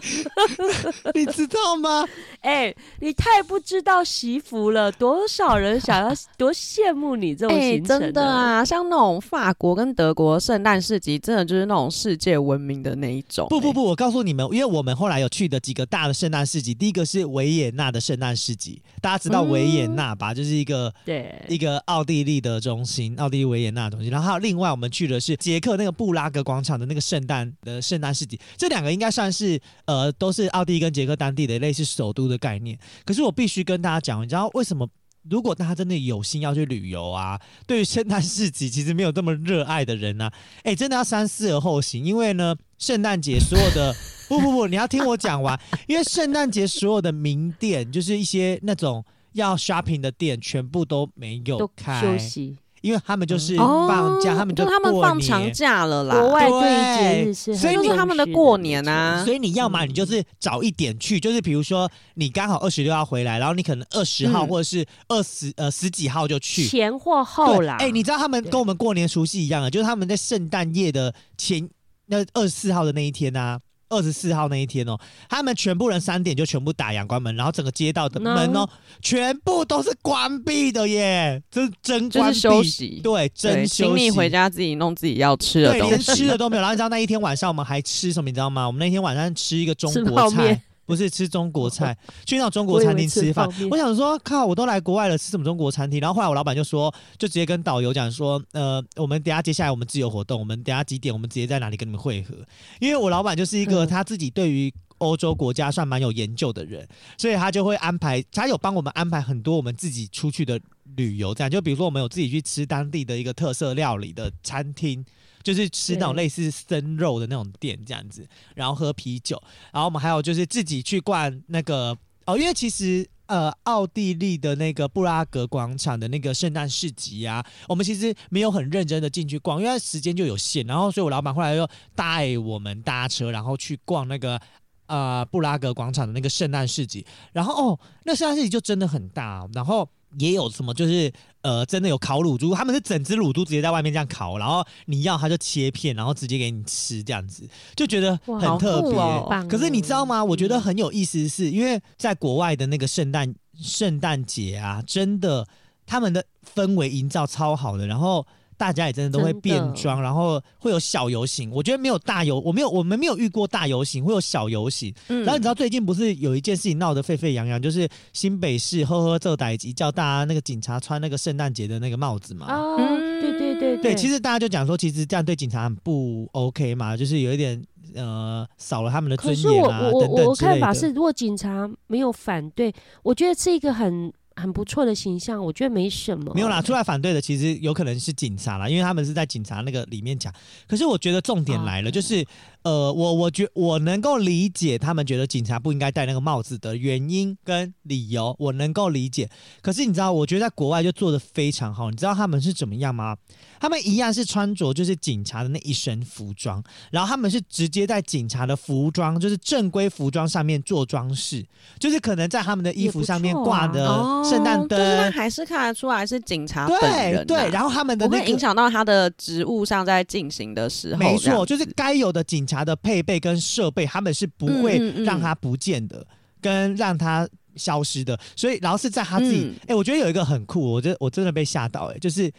[1.15, 2.07] 你知道吗？
[2.41, 8.25] 哎、你太不知道惜福了，多少人想要 多羡慕你这种哎、行程、真的！
[8.25, 20.33] 啊，像那种法国跟德国圣诞市集，真的就是那种世界闻名的那一种、哎，不不不，我告诉你们，因为我们后来有去的几个大的圣诞市集，第一个是维也纳的圣诞市集，大家知道维也纳吧？
[20.33, 24.11] 就是一个对，一个奥地利的中心，奥地利维也纳中心。
[24.11, 32.79] 然后还有另外我们去的是捷克那个布拉格广场的那个圣诞的圣诞市集，这两个应该算是呃都是奥地利跟捷克当地的类似首都的概念。
[33.05, 34.89] 可是我必须跟大家讲，你知道为什么？
[35.31, 40.33] 如果大家真的有心要去旅游啊，对于圣诞市集其实没有这么热爱的人呢、啊，
[40.65, 43.95] 哎，真的要三思而后行，因为呢，圣诞节所有的
[44.29, 52.59] 不不不，你要听我讲完，因为圣诞节所有的名店，就是一些那种要 shopping 的店，全部都没有开，休息。
[52.83, 53.87] 因为他们就是哦。
[53.89, 58.93] 放假，他们就就他们放长假了啦，国外对对于节日是所以就是他们的过年啊。
[58.93, 64.49] 啊所以你要么你就是早一点去，就是比如说你刚好二十六号回来，然后你可能二十号嗯。
[64.49, 66.67] 或者是二十呃十几号就去。
[66.67, 71.69] 前或后啦，对哎、你知道他们跟我们过年除夕一样啊，就是他们在圣诞夜的前
[72.07, 73.59] 那二十四号的那一天啊，
[73.93, 78.67] 二十四号那一天哦，他们全部人三点就全部打烊关门，然后整个街道的门哦，
[79.03, 83.01] 全部都是关闭的耶，这是真就是关闭，休息。
[83.05, 83.77] 对，真对，休息。
[83.85, 86.15] 请你回家自己弄自己要吃的对，连东西。
[86.15, 86.63] 吃的都没有。
[86.63, 88.31] 然后你知道那一天晚上我们还吃什么？
[88.31, 88.67] 你知道吗？
[88.67, 96.01] 我们那天晚上吃一个中吃国菜不是吃中国菜， 去到中国餐厅吃饭我想说，靠，我都来国外了，吃什么中国餐厅？
[96.01, 102.35] 然后后来我老板就说，就直接跟导游讲说，呃，我们等下接下来我们自由活动，我们等下几点，我们直接在哪里跟你们会合。
[102.81, 104.73] 因为我老板就是一个嗯他自己对于。
[104.99, 106.87] 欧洲国家算蛮有研究的人，
[107.19, 110.61] 所以他就会安排，他有帮我们安排很多我们自己出去的
[110.95, 115.05] 旅游，这样就比如说我们有自己去吃当地的一个特色料理的餐厅，
[115.43, 119.41] 就是吃那种类似生肉的那种店这样子，然后喝啤酒，
[119.73, 134.41] 然后我们还有就是自己去逛那个哦，因为其实呃奥地利的那个布拉格广场的那个圣诞市集啊，我们其实没有很认真的进去逛，因为时间就有限，然后所以我老板后来又带我们搭车，然后去逛那个。
[134.89, 141.11] 呃，布拉格广场的那个圣诞市集，然后哦，那圣诞市集就真的很大哦、然后也有什么就是
[141.43, 148.99] 呃，真的有烤乳猪，他们是整只乳猪直接在外面这样烤，然后你要他就切片，然后直接给你吃，这样子就觉得很特别。
[148.99, 150.21] 哦可是你知道吗？
[150.21, 155.47] 哦我觉得很有意思的是，因为在国外的那个圣诞圣诞节啊，真的
[155.87, 156.25] 他们的
[156.55, 158.27] 氛围营造超好的，然后。
[158.63, 161.51] 大家也真的都会变装，然后会有小游行。
[161.51, 164.95] 我觉得没有大游，我没有，我们没有遇过大游行，会有小游行。
[165.09, 172.47] 嗯然后你知道最近不是有一件事情闹得沸沸扬扬，就是新北市呵呵这歹集叫大家那个警察穿那个圣诞节的那个帽子嘛。
[172.55, 177.61] 哦，嗯对对对对，其实大家就讲说，其实这样对警察很不 OK 嘛，就是有一点
[177.97, 180.61] 呃少了他们的尊严啊我我我等等之类的。
[180.61, 182.73] 看法是，如果警察没有反对，
[183.03, 186.35] 我觉得是一个很很不错的形象，我觉得没什么。
[186.35, 190.35] 没有啦，出来反对的其实有可能是警察啦，因为他们是在警察那个里面讲。
[190.67, 192.27] 可是我觉得重点来了，哦就是
[192.63, 199.29] 呃，我我觉我能够理解他们觉得警察不应该戴那个帽子的原因跟理由，我能够理解。
[199.61, 201.91] 可是你知道，我觉得在国外就做的非常好。
[201.91, 203.17] 你知道他们是怎么样吗？
[203.61, 211.47] 他们一样是穿着就是警察的那一身服装，然后他们是直接在警察的服装，就是正规服装上面做装饰，
[211.79, 213.87] 就是可能在他们的衣服上面挂的
[214.29, 217.25] 圣诞灯，就是他还是看得出来是警察本对人、啊。
[217.25, 220.99] 对，然后他们的那个不会影响到他的职务上在进行的时候。
[220.99, 226.07] 没错，就是该有的警察的配备跟设备，他们是不会让他不见的，
[226.41, 228.19] 跟让他消失的。
[228.37, 232.31] 所以，然后是在他自己，哎、嗯我觉得有一个很酷，我真我真的被吓到、哎，就是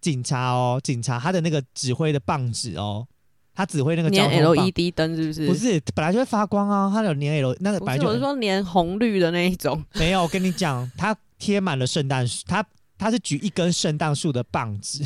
[0.00, 3.06] 警察哦，警察他的那个指挥的棒子哦，
[3.54, 4.54] 他指挥那个交通。
[4.54, 5.46] LED 灯是不是？
[5.46, 9.84] 不是，本来就会发光啊，它有粘 L，那个不是，本来就我是说粘红绿的那一种。
[9.94, 10.22] 没有。
[10.22, 12.64] 我跟你讲，它贴满了圣诞树，它
[12.96, 15.04] 它是举一根圣诞树的棒子，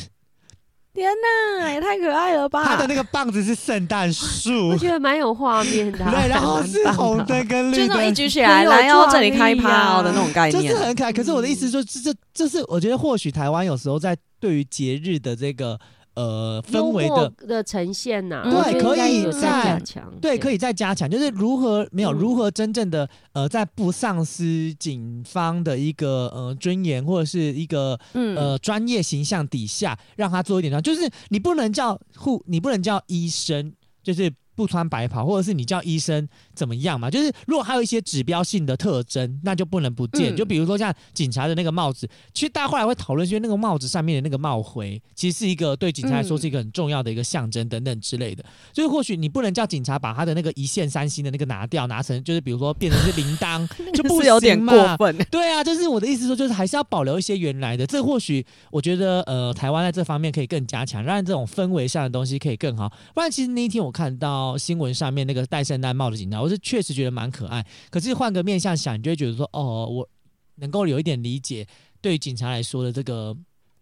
[0.95, 1.11] 天
[1.59, 2.65] 哪，也太可爱了吧！
[2.65, 10.69] 他的那个棒子是圣诞树我，觉得蛮有画面的啊、 对，然后是红灯跟绿灯就那种一，举起来，来哦这里开趴哦啊的那种概念就。
[10.69, 11.13] 是很可爱。
[11.13, 15.77] 可是我的意思说，这这这是我觉得或许台湾有时候在对于节日的这个
[16.15, 17.33] 呃氛围的。
[17.47, 33.73] 的呈现呐、对可以有在在加强，对，可以以再加强，就是如何没有嗯如何真正的呃，在不丧失警方的一个呃尊严或者是一个嗯呃专业形象底下，让他做一点就是你不能叫护，你不能叫医生，
[34.03, 37.11] 就是不穿白袍，或者是你叫医生怎么样嘛？
[37.11, 40.35] 就是如果还有一些指标性的特征，那就不能不见。
[40.35, 48.45] 嗯就比如说像警察的那个帽子，其实大家后来会讨论说，那个帽子上面的那个帽徽，其实是一个对警察来说嗯是一个很重要的一个象征等等之类的。
[48.73, 55.17] 就是或许你不能叫警察把他的那个一线三星的那个拿掉，拿成就是比如说变成是铃铛， 就不是有点过分。
[55.31, 57.87] 对啊，就是我的意思说，就是还是要保留一些原来的。
[57.87, 62.93] 这或许我觉得，呃，台湾在这方面可以更加强，让这种氛围上的东西可以更好。
[63.15, 67.65] 不然，其实那一天我看到新闻上面那个戴圣诞帽的警察，我是确实觉得蛮可爱。
[67.91, 70.09] 可是换个面向想，你就会觉得说，哦，我
[70.57, 71.67] 能够有一点理解，
[72.01, 73.37] 对于警察来说的这个。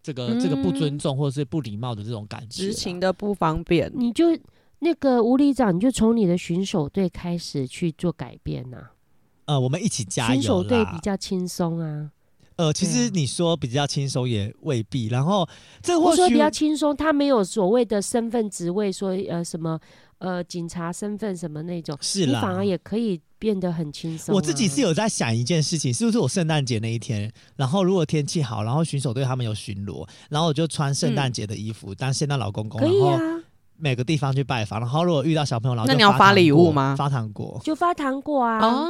[0.05, 3.88] 这个这个不尊重或者是不礼貌的这种感觉啊，执勤的不方便。
[3.94, 4.37] 你就
[4.81, 8.79] 那个吴里长，你就从你的巡守队开始去做改变呐、
[9.44, 10.98] 呃，我们一起加巡守油队比。
[10.98, 12.11] 较轻松啊，
[12.56, 15.08] 呃，其实你说比较轻松也未必。
[15.08, 15.48] 然后
[15.82, 19.78] 这或许我说比较轻松，他没有所谓的身份职位，说呃什么
[20.18, 33.42] 呃警察身份什么那种，是啦，你反而也可以变得很轻松啊、我自己是有在想一件事情，是不是我圣诞节那一天，然后如果天气好，然后巡守队他们有巡逻，然后我就穿圣诞节的衣服、当圣诞老公公，可以然后啊，
[33.76, 38.60] 每个地方去拜访，然后如果遇到小朋友，然后就那你要发礼物吗发糖果，就发糖果啊。
[38.60, 38.88] 哦，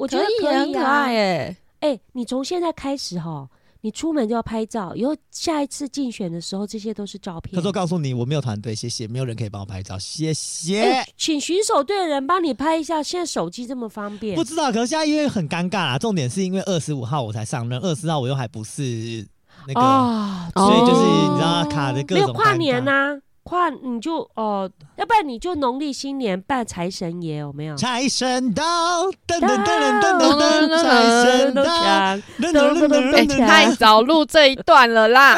[0.00, 1.56] 我觉得可以很可啊爱耶。
[1.84, 3.46] 哎、你从现在开始哈，
[3.82, 7.54] 你出门就要拍照，以后下一次竞选的时候，这些都是照片。
[7.54, 10.80] 可是我告诉你，我没有团队，谢谢，没有人可以帮我拍照，谢谢。
[10.80, 13.02] 哎、请巡守队的人帮你拍一下。
[13.02, 15.98] 现在手机这么方便不，知道，可是现在因为很尴尬啦。
[15.98, 19.26] 重点是因为二十五号我才上任，二十号我又还不是
[19.68, 27.76] 那个，哦，所以就是哦你知道卡的各种没有跨年呐、跨你就哦，要不然你就农历新年拜财神爷有没有？
[27.76, 30.88] 财神到，噔噔噔噔噔噔噔，财
[31.22, 33.46] 神到，噔噔噔噔噔。
[33.46, 35.36] 太早录这一段了啦！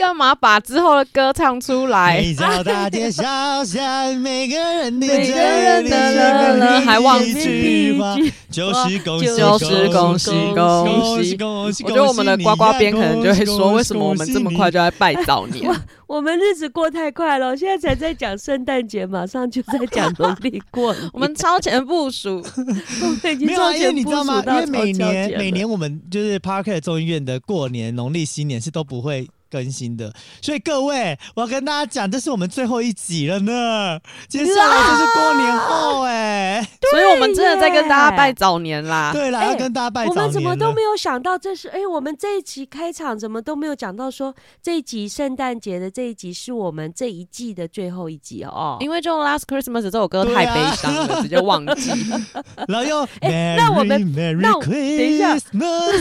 [0.00, 2.16] 干嘛把之后的歌唱出来？
[2.16, 3.22] 每条大街小
[3.62, 8.16] 巷，每个人的每个人的嘴里了还忘记一句话，
[8.50, 11.36] 就是恭喜，就是恭喜恭恭喜！
[11.36, 11.84] 恭喜！
[11.84, 15.70] 我觉得我们的呱呱边可能就会说，为什么我们这么快就在拜早年？
[16.08, 21.08] 我们日子过太快了，现在才在讲圣诞节，马上就在讲农历过年。
[21.12, 24.40] 我们超前部署， 我们已经没有啊，因为超前部你知道吗？
[24.40, 33.98] 署到因为每年每年我们就是 Parker 众议院的过年、农历新年是都不会更新的，所以各位，我要跟大家讲，这是我们最后一集了呢。
[34.28, 39.10] 接下来就是过年后、哎，所以我们真的在跟大家拜早年啦。
[39.12, 48.76] 对了，哎要跟大家拜早年我们怎么都没有想到，这是哎、我们这一集开场怎么都没有讲到说这一集圣诞节的这一集是我们这一季的最后一集哦。
[48.80, 51.90] 因为就《Last Christmas》这首歌太悲伤了，直接忘记，
[52.68, 55.36] 然后又哎那我们 Merry 那等一下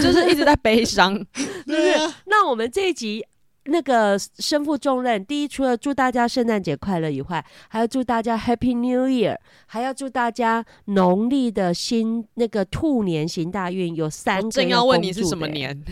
[0.02, 1.20] 就是一直在悲伤。
[1.66, 3.26] 对啊，那我们这一集
[3.66, 15.26] 那个身负重任，第一，除了祝大家圣诞节快乐以外，还要祝大家 Happy New Year，还要祝大家农历的新那个兔年行大运，有三个我正要问你是？
[15.26, 15.80] 什么年？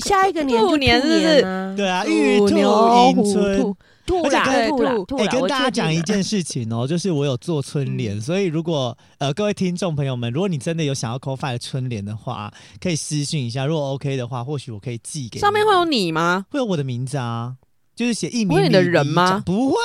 [0.00, 1.40] 下一个年兔年是
[1.74, 3.74] 对啊，玉兔牛虎迎春
[4.18, 16.46] 而且跟哎、兔啦兔啦，跟大家讲一件事情哦，就是我有做春联，所以如果呃各位听众朋友们，如果你真的有想要 c o f i 的春联的话，可以私信一下，如果 OK 的话，或许我可以寄给上面会有你吗？
[16.50, 17.54] 会有我的名字啊，
[17.94, 19.42] 就是写艺名会有你的人吗？
[19.44, 19.76] 不会，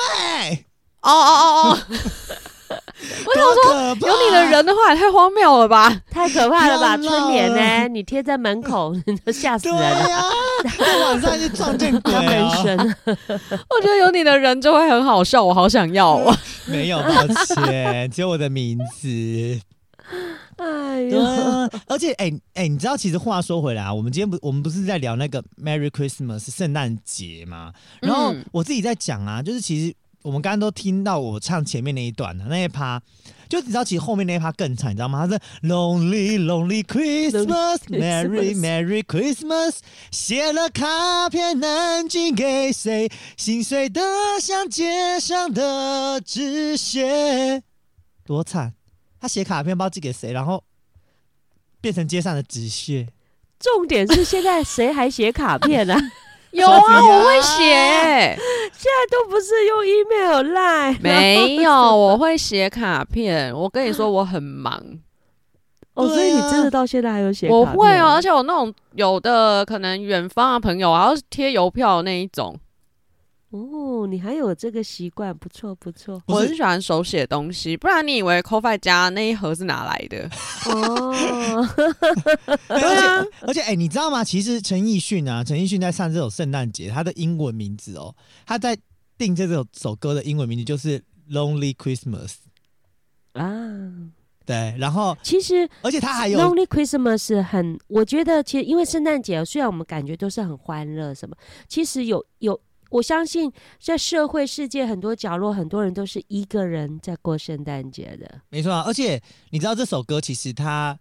[1.02, 1.78] 哦哦哦哦，
[3.26, 3.44] 我想
[3.96, 5.94] 说有你的人的话也太荒谬了吧？
[6.10, 6.96] 太可怕了吧！
[7.02, 7.88] 春联呢？
[7.88, 8.94] 你贴在门口，
[9.24, 10.22] 都吓死对人了。
[11.04, 12.12] 晚上就撞见鬼。
[12.62, 16.36] 神，我觉得有你的人就会很好笑，我好想要哦。
[16.66, 17.26] 没有，抱
[17.66, 19.60] 歉，只有我的名字。
[20.56, 27.72] 哎呀，啊，而且哎哎、你知道，其实话说回来啊，我们今天不，我们不是在聊那个 Merry Christmas 圣诞节吗？
[28.00, 33.00] 然后嗯我自己在讲啊，就是其实我们刚刚都听到我唱前面那一段的那一趴，
[33.48, 35.24] 就你知道，其实后面那一趴更惨，你知道吗？
[35.26, 39.76] 他是 Lonely Lonely Christmas Merry Merry Christmas，
[40.10, 43.08] 写了卡片能寄给谁？
[43.36, 44.00] 心碎的
[44.40, 47.62] 像街上的纸屑，
[48.24, 48.74] 多惨！
[49.20, 50.64] 他写卡片不知道寄给谁，然后
[51.80, 53.08] 变成街上的纸屑。
[53.58, 55.98] 重点是现在谁还写卡片啊？
[56.56, 58.36] 有啊，我会写，
[58.72, 63.54] 现在都不是用 email 来，没有，我会写卡片。
[63.54, 64.82] 我跟你说，我很忙，
[65.94, 67.48] 哦，所以你真的到现在还有写？
[67.48, 72.58] 我会哦，而且我那种有的可能远方的朋友，啊要贴邮票那一种。
[73.50, 76.20] 哦，你还有这个习惯，不错不错。
[76.26, 80.28] 不我很喜欢手写东西，不然你以为 c o f i 家那一盒是哪来的？
[80.66, 81.14] 哦，
[82.68, 84.24] 对而且而且，哎、你知道吗？
[84.24, 88.76] 其实陈奕迅啊，陈奕迅在唱这首圣诞节，他的英文名字哦，他在
[89.16, 92.32] 定这首首歌的英文名字就是 Lonely Christmas。
[93.32, 93.44] 啊，
[94.44, 101.36] 对，然后其实而且他还有 Lonely Christmas 很，我觉得其实因为圣诞节，虽然我们感觉都是很欢乐什么，
[101.68, 102.58] 其实有有，
[102.96, 108.40] 我相信在社会世界很多角落，很多人都是一个人在过圣诞节的。
[108.48, 109.20] 没错啊，而且
[109.50, 110.98] 你知道这首歌其实它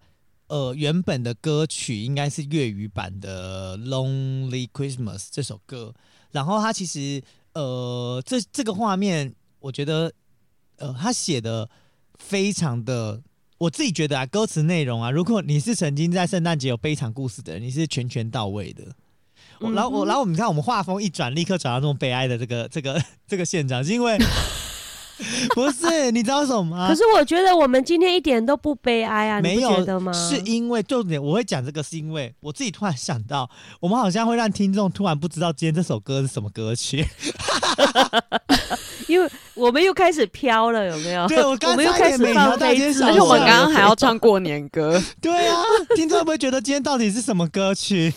[0.48, 5.94] 呃原本的歌曲应该是粤语版的《Lonely Christmas》这首歌，
[6.32, 7.24] 然后它其实
[7.54, 10.12] 呃这这个画面，我觉得
[10.78, 11.70] 呃他写的
[12.20, 13.22] 非常的。
[13.58, 18.94] 我自己觉得啊，歌词内容啊，如果你是曾经在圣诞节有悲惨故事的人，你是全全到位的。
[19.60, 24.18] 我然后我然后我们看我们画风一转，立刻转到这种悲哀的这个这个这个现场，是因为
[25.56, 26.90] 不是你知道什么吗？
[26.90, 30.12] 可是我觉得我们今天一点都不悲哀啊，没有觉得吗？
[30.12, 33.50] 是因为重点，我会讲这个，是因为我自己突然想到，
[33.80, 37.08] 我们好像会让听众突然不知道今天这首歌是什么歌曲。
[39.08, 41.26] 因为我们又开始飘了，有没有？
[41.28, 45.64] 对我们又差开始到今天小而且我们笑刚刚还要唱过年歌，对啊，
[45.96, 48.14] 听众会不会觉得今天到底是什么歌曲？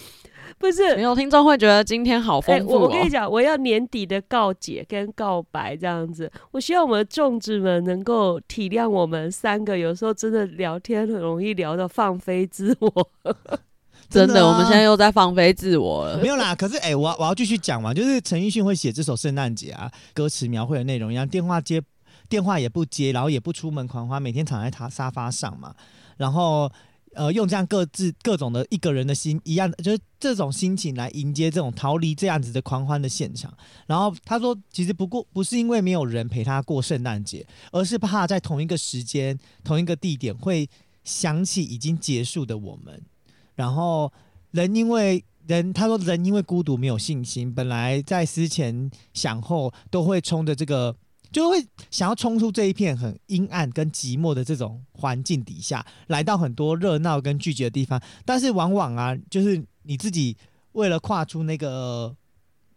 [0.60, 3.08] 不是没有听众会觉得今天好哎、丰富哦我我跟你。
[3.08, 6.30] 讲，我要年底的告解跟告白这样子。
[6.50, 13.10] 我希望我们的众子们能够体谅我们三个，有时候真的聊天很容易聊到放飞自我。
[14.10, 16.18] 真的，真的啊我们现在又在放飞自我了。
[16.18, 21.82] 没有啦，可是哎、我我要继续讲嘛，就是陈奕迅会写这首圣诞节啊，歌词描绘的内容一样，电话接
[22.28, 25.74] 电话也不接，然后也不出门狂欢，每天躺在他沙发上嘛，
[26.16, 26.70] 然后
[27.18, 33.52] 呃用这样各自各种的一个人的心一样，就是这种心情来迎接这种逃离这样子的狂欢的现场。
[33.86, 40.70] 然后他说，其实不过不是因为没有人陪他过圣诞节，而是怕在同一个时间、同一个地点会
[41.02, 43.02] 想起已经结束的我们。
[43.56, 44.12] 然后
[44.52, 50.94] 人因为人，他说人因为孤独没有信心，本来在思前想后都会冲着这个，
[51.30, 58.00] 就会想要冲出这一片很阴暗跟寂寞的这种环境底下，来到很多热闹跟聚集的地方。
[58.24, 60.36] 但是往往啊，就是你自己
[60.72, 62.14] 为了跨出那个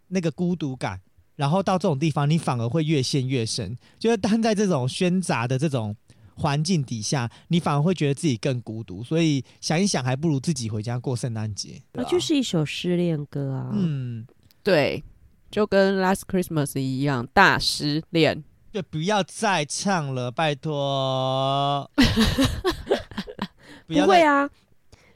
[0.07, 0.99] 那个孤独感。
[1.37, 3.75] 然后到这种地方，你反而会越陷越深。
[3.97, 5.95] 就是当在这种喧杂的这种
[6.35, 11.81] 环境底下，你反而会觉得自己更孤独，所以想一想，还不如自己回家过圣诞节。
[11.93, 13.71] 啊就是一首失恋歌啊。
[13.73, 14.23] 嗯，
[14.61, 15.03] 对，
[15.51, 18.43] 就跟 Last Christmas 一样，大失恋。
[18.71, 21.91] 就不要再唱了，拜托。
[23.85, 24.49] 不不会啊。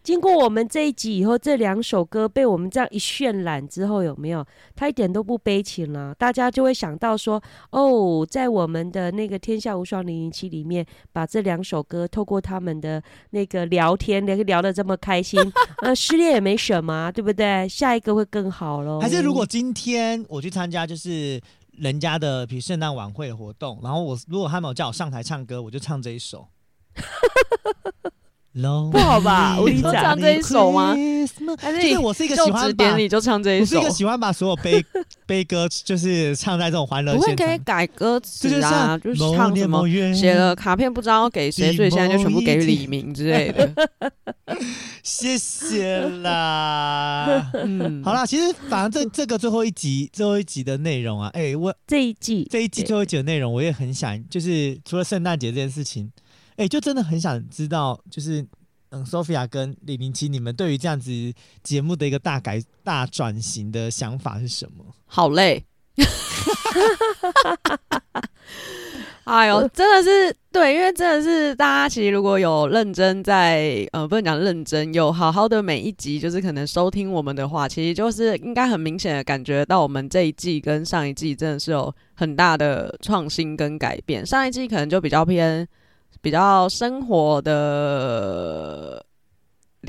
[0.06, 4.46] 经过我们这一集以后，这两首歌被我们这样一渲染之后，有没有？
[4.76, 7.42] 他一点都不悲情了，大家就会想到说，
[7.72, 13.02] 哦，在我们的那个《天下无双零零七》里面，把这两首歌透过他们的
[13.32, 15.42] 那个聊天，聊聊得这么开心，
[15.82, 17.68] 呃，失恋也没什么啊，对不对？
[17.68, 19.00] 下一个会更好喽。
[19.02, 21.42] 还是如果今天我去参加就是
[21.72, 26.48] 人家的比如圣诞晚会的活动，然后我如果他们有叫我上台唱歌，我就唱这一首。
[28.56, 30.96] Lonely 不好吧吴立长唱这一首吗
[31.60, 34.84] 还是就是我是一个喜欢把职典礼就唱这一首我是一个，喜欢把所有悲
[35.26, 37.36] 悲歌就是唱在这种欢乐我会。
[37.36, 43.70] 可以改歌词啊，就是唱什么写了卡片不知道给谁，所以现在就全部给李明之类的。
[45.04, 47.52] 谢谢啦。
[47.54, 56.10] 嗯，好啦，其实反正这这个最后一集最后一集的内容啊，哎、我这一季这一季最后一集的内容，我也很想，就是除了圣诞节这件事情，
[56.58, 58.46] 哎、就真的很想知道，就是
[58.90, 61.12] 嗯，Sophia 跟李明七，你们对于这样子
[61.64, 64.86] 节目的一个大改、大转型的想法是什么？
[65.06, 65.66] 好累。
[69.24, 84.24] 哎呦，真的是对，因为真的是大家其实如果有认真在呃，不能讲认真，有好好的每一集，就是可能收听我们的话，其实就是应该很明显的感觉到我们这一季跟上一季真的是有很大的创新跟改变。
[84.24, 85.68] 上一季可能就比较偏
[86.26, 89.06] 比较生活的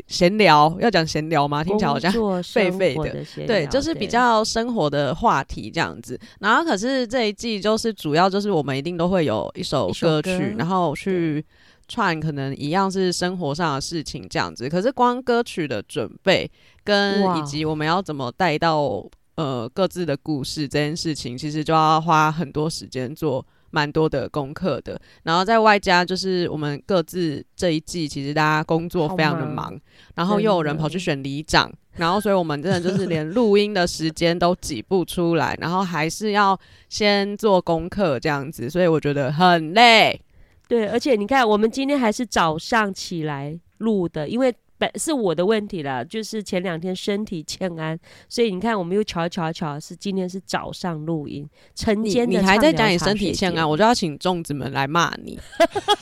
[0.06, 1.64] 闲聊，要讲闲聊吗？
[1.64, 2.12] 听起来好像
[2.44, 6.20] 废废的的对，就是比较生活的话题这样子。
[6.38, 11.42] 然后可是这一季就是主要就是我们一定都会有一首歌曲，歌然后去
[11.88, 14.68] 串可能一样是生活上的事情这样子。
[14.68, 16.50] 可是光歌曲的准备
[16.84, 19.02] 跟以及我们要怎么带到
[19.36, 23.42] 呃各自的故事这件事情，其实就要花很多时间做。
[23.70, 29.56] 蛮多的功课的，然后在外加就是我们各自这一季，其实大家工作非常的忙。
[29.56, 29.80] 忙，
[30.14, 36.58] 然后又有人跑去选里长，然后所以我们真的就是连录音的时间都挤不出来，然后还是要
[36.90, 40.20] 先做功课这样子，所以我觉得很累。
[40.68, 47.98] 对，而且你看，我们今天还是早上起来录的，因为本是我的问题啦，就是前两天身体欠安，
[48.28, 55.38] 所以你看我们又巧一巧一巧，是今天是早上录音，晨你间的你还在讲你身体欠安，我就要请粽子们来骂你，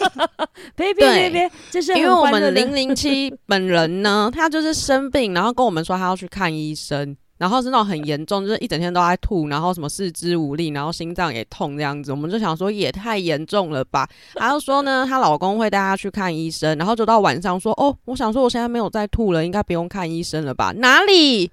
[0.77, 7.17] 别别对别别，这是因为我们零零七本人呢，他就是生病，然后跟我们说他要去看医生。
[7.45, 14.09] 然后是那种很严重，就是一整天都在吐，然后什么四肢无力，然后心脏也痛这样子，我们就想说也太严重了吧。
[14.41, 20.73] 然后说呢，她老公会带她去看医生，然后就到晚上说，哦，我想说我现在没有再吐了，应该不用看医生了吧？
[20.79, 21.51] 哪里？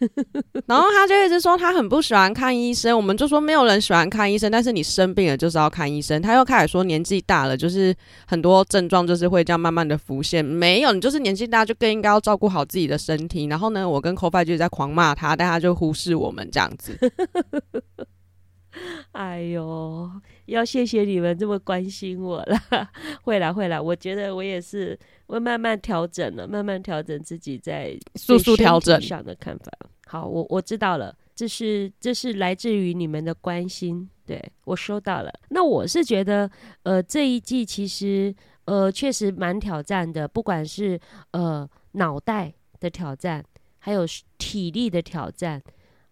[0.66, 6.20] 然后他就一直说他很不喜欢看医生，我们就说没有人喜欢看医生，但是你生病了就是要看医生。
[6.22, 7.94] 他又开始说年纪大了，就是
[8.26, 10.44] 很多症状就是会这样慢慢的浮现。
[10.44, 13.46] 没有，你就是年纪大就更应该要照顾好自己的身体。
[13.46, 16.96] 然后呢，我跟 c o f i 就在狂骂他，但他就忽视我们这样子。
[19.12, 20.10] 哎呦，
[20.46, 22.90] 要谢谢你们这么关心我啦！
[23.22, 29.70] 会啦会啦，我觉得我也是会慢慢调整了，慢慢调整自己在速速调整上的看法。
[30.06, 35.32] 好，我我知道了，这是这是来自于你们的关心，对我收到了。
[35.50, 36.50] 那我是觉得，
[36.82, 40.98] 呃，这一季其实呃确实蛮挑战的，不管是
[41.32, 43.44] 呃脑袋的挑战，
[43.78, 44.04] 还有
[44.38, 45.62] 体力的挑战。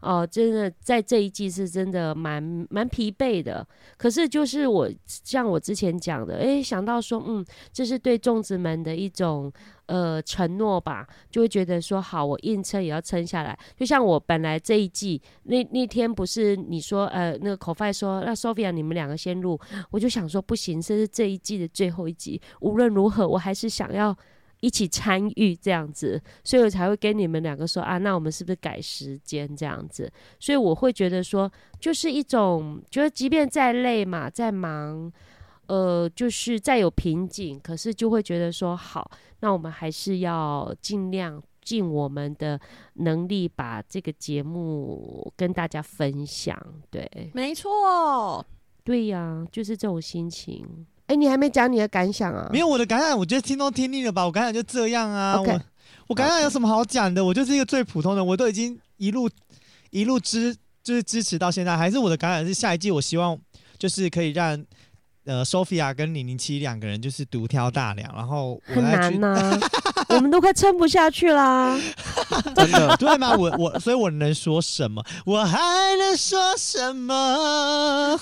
[0.01, 3.67] 哦，真的在这一季是真的蛮蛮疲惫的。
[3.97, 9.53] 可是就是我像我之前讲的，诶，想到说，嗯，这是对粽子们的一种
[9.87, 13.59] 呃承诺吧，就会觉得说，好，我硬撑也要撑下来。
[13.77, 19.59] 就像我本来这一季那那天不是你说呃那个口饭说，那 Sophia 你们两个先录，
[19.91, 24.17] 我就想说不行，这是这一季的最后一集，无论如何我还是想要。
[24.61, 30.11] 一起参与这样子，所以我才会跟你们两个说啊，那我们是不是改时间这样子？
[30.41, 35.13] 所以我会觉得说，就是一种觉得，即便再累嘛，再忙，
[35.67, 42.59] 呃，就是再有瓶颈，可是就会觉得说，好，那我们还是要尽量尽我们的
[42.95, 46.61] 能力，把这个节目跟大家分享。
[46.91, 48.45] 对，没错，
[48.83, 50.87] 对呀、就是这种心情。
[51.09, 52.49] 哎，你还没讲你的感想啊？
[52.53, 54.25] 没有我的感想，我觉得听都听腻了吧？
[54.25, 55.41] 我感想就这样啊。
[55.41, 55.61] 我
[56.07, 57.25] 我感想有什么好讲的？
[57.25, 59.29] 我就是一个最普通的，我都已经一路
[59.91, 61.77] 一路支就是支持到现在。
[61.77, 63.39] 还是我的感想是，下一季我希望
[63.79, 64.63] 就是可以让
[65.29, 69.59] 呃 Sophia 跟零零七两个人就是独挑大梁，然后我很难呐、
[70.09, 71.79] 我们都快撑不下去啦。
[72.57, 72.97] 真的。
[72.97, 73.37] 对吗？
[73.37, 75.05] 我我，所以我能说什么？
[75.27, 75.59] 我还
[75.99, 78.19] 能说什么？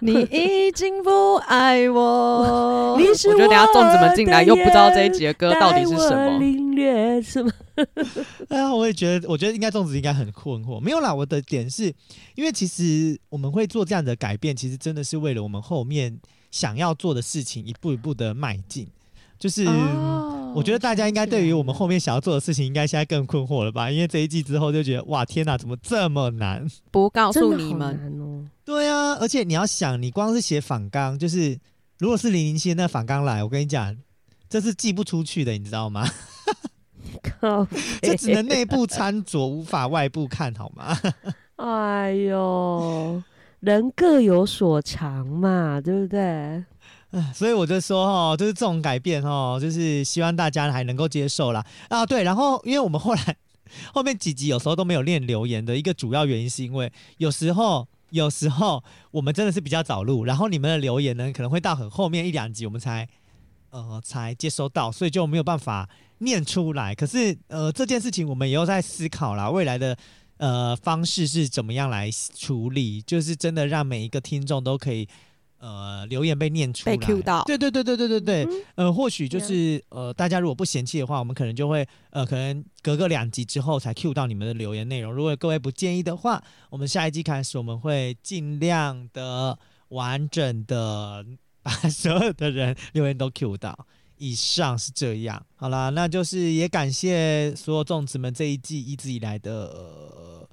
[0.00, 2.96] 你已经不爱我。
[2.98, 6.69] 你是我觉得等下粽子们进来又不知道这一集的歌到底是什么。
[6.84, 7.52] 领略什么？
[8.48, 10.80] 哎呀，我也觉得，我觉得应该粽子应该很困惑。
[10.80, 11.92] 没有啦，我的点是
[12.34, 16.18] 因为其实我们会做这样的改变，其实真的是为了我们后面
[16.50, 18.88] 想要做的事情一步一步的迈进。
[19.38, 23.88] 就是、哦我觉得大家应该对于我们后面想要做的事情，应该现在更困惑了吧？
[23.88, 26.68] 因为这一季之后就觉得，哇，天哪，怎么这么难？
[26.90, 28.44] 不告诉你们，哦。
[28.64, 31.56] 对啊，而且你要想，你光是写反纲，就是
[31.98, 33.96] 如果是零零七那反纲来，我跟你讲，
[34.48, 36.04] 这是寄不出去的，你知道吗？
[37.40, 37.66] 靠
[38.02, 40.96] 这只能 内部餐桌，无法外部看好吗？
[41.56, 43.22] 哎呦，
[43.60, 46.64] 人各有所长嘛，对不对？
[47.34, 51.64] 所以我就说哦，就是这种改变哦，就是希望大家还能够接受啦。
[51.88, 53.36] 啊，对，然后因为我们后来
[53.92, 63.08] 后面几集有时候都没有练留言的一个主要原因，是因为有时候有时候我们真的是比较早录，然后你们的留言呢可能会到很后面一两集我们才
[63.70, 65.88] 呃才接收到，所以就没有办法
[66.20, 66.94] 念出来。
[66.94, 69.94] 可是呃这件事情我们也有在思考啦，未来的
[70.38, 75.06] 呃方式是怎么样来处理，就是真的让每一个听众都可以。
[75.62, 85.12] 呃，留言被念出来，被 Q 到对对对对对对对，嗯呃，或许就是呃，大家如果不嫌弃的话，我们可能就会呃，可能隔个两集之后才 Q 到你们的留言内容。
[85.12, 89.58] 如果各位不介意的话，我们下一季开始，我们会尽量的
[89.88, 91.26] 完整的
[91.62, 93.86] 把 所有的人留言都 Q 到。
[94.20, 99.66] 以上是这样，好啦，那就是也感谢所有粽子们这一季一直以来的。
[99.66, 100.48] 呃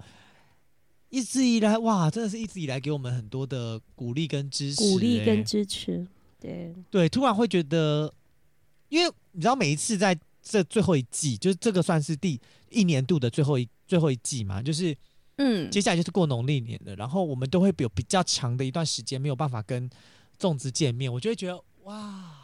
[1.09, 6.05] 一直以来，哇，真的是一直以来给我们很多的鼓励跟支持、欸鼓励跟支持，
[6.37, 8.13] 对，对，突然会觉得，
[8.89, 12.37] 因为你知道，每一次在这最后一季，就是这个算是第
[12.69, 14.95] 一年度的最后一最后一季嘛，就是
[15.37, 19.89] 嗯，接下来就是过农历年了，然后我们都会有比较长的一段时间没有办法跟
[20.37, 22.36] 粽子见面，我就会觉得哇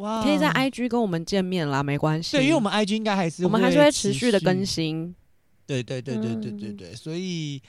[0.00, 2.36] 哇，可以在 IG 跟我们见面啦，没关系。
[2.36, 5.14] 对，因为我们 IG 应该还是我们还是会持持续的更，新。
[5.66, 7.62] 对对对对对对嗯对，所以。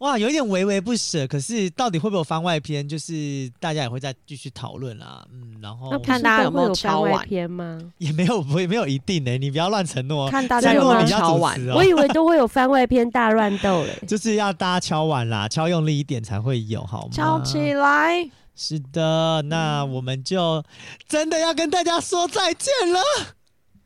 [0.00, 5.26] 哇，有一点微微不舍，可是到底会不会有番外篇，就是大家也会再继续讨论啦。
[5.32, 7.80] 嗯，然后那看大家有没有番外篇吗？
[7.96, 10.30] 也没有不也没有一定的、你不要乱承诺哦。
[10.30, 11.56] 看大家有没有敲碗。
[11.56, 13.98] 主持哦我以为都会有番外篇大乱斗嘞。
[14.06, 17.08] 就是要大家敲碗啦，敲用力一点才会有，好吗？
[17.10, 18.30] 敲起来！
[18.56, 20.64] 是的，那我们就
[21.06, 23.00] 真的要跟大家说再见了。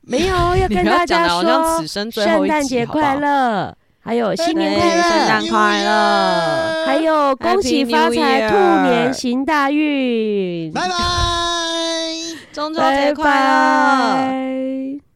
[0.01, 8.55] 没有， 要跟大家讲的好像说此生最后圣诞节快乐，还有新年快乐，圣诞快乐还有恭喜发财，兔
[8.89, 10.95] 年行大运，拜拜。
[12.53, 13.39] 中秋拜节快乐！
[14.97, 15.10] 拜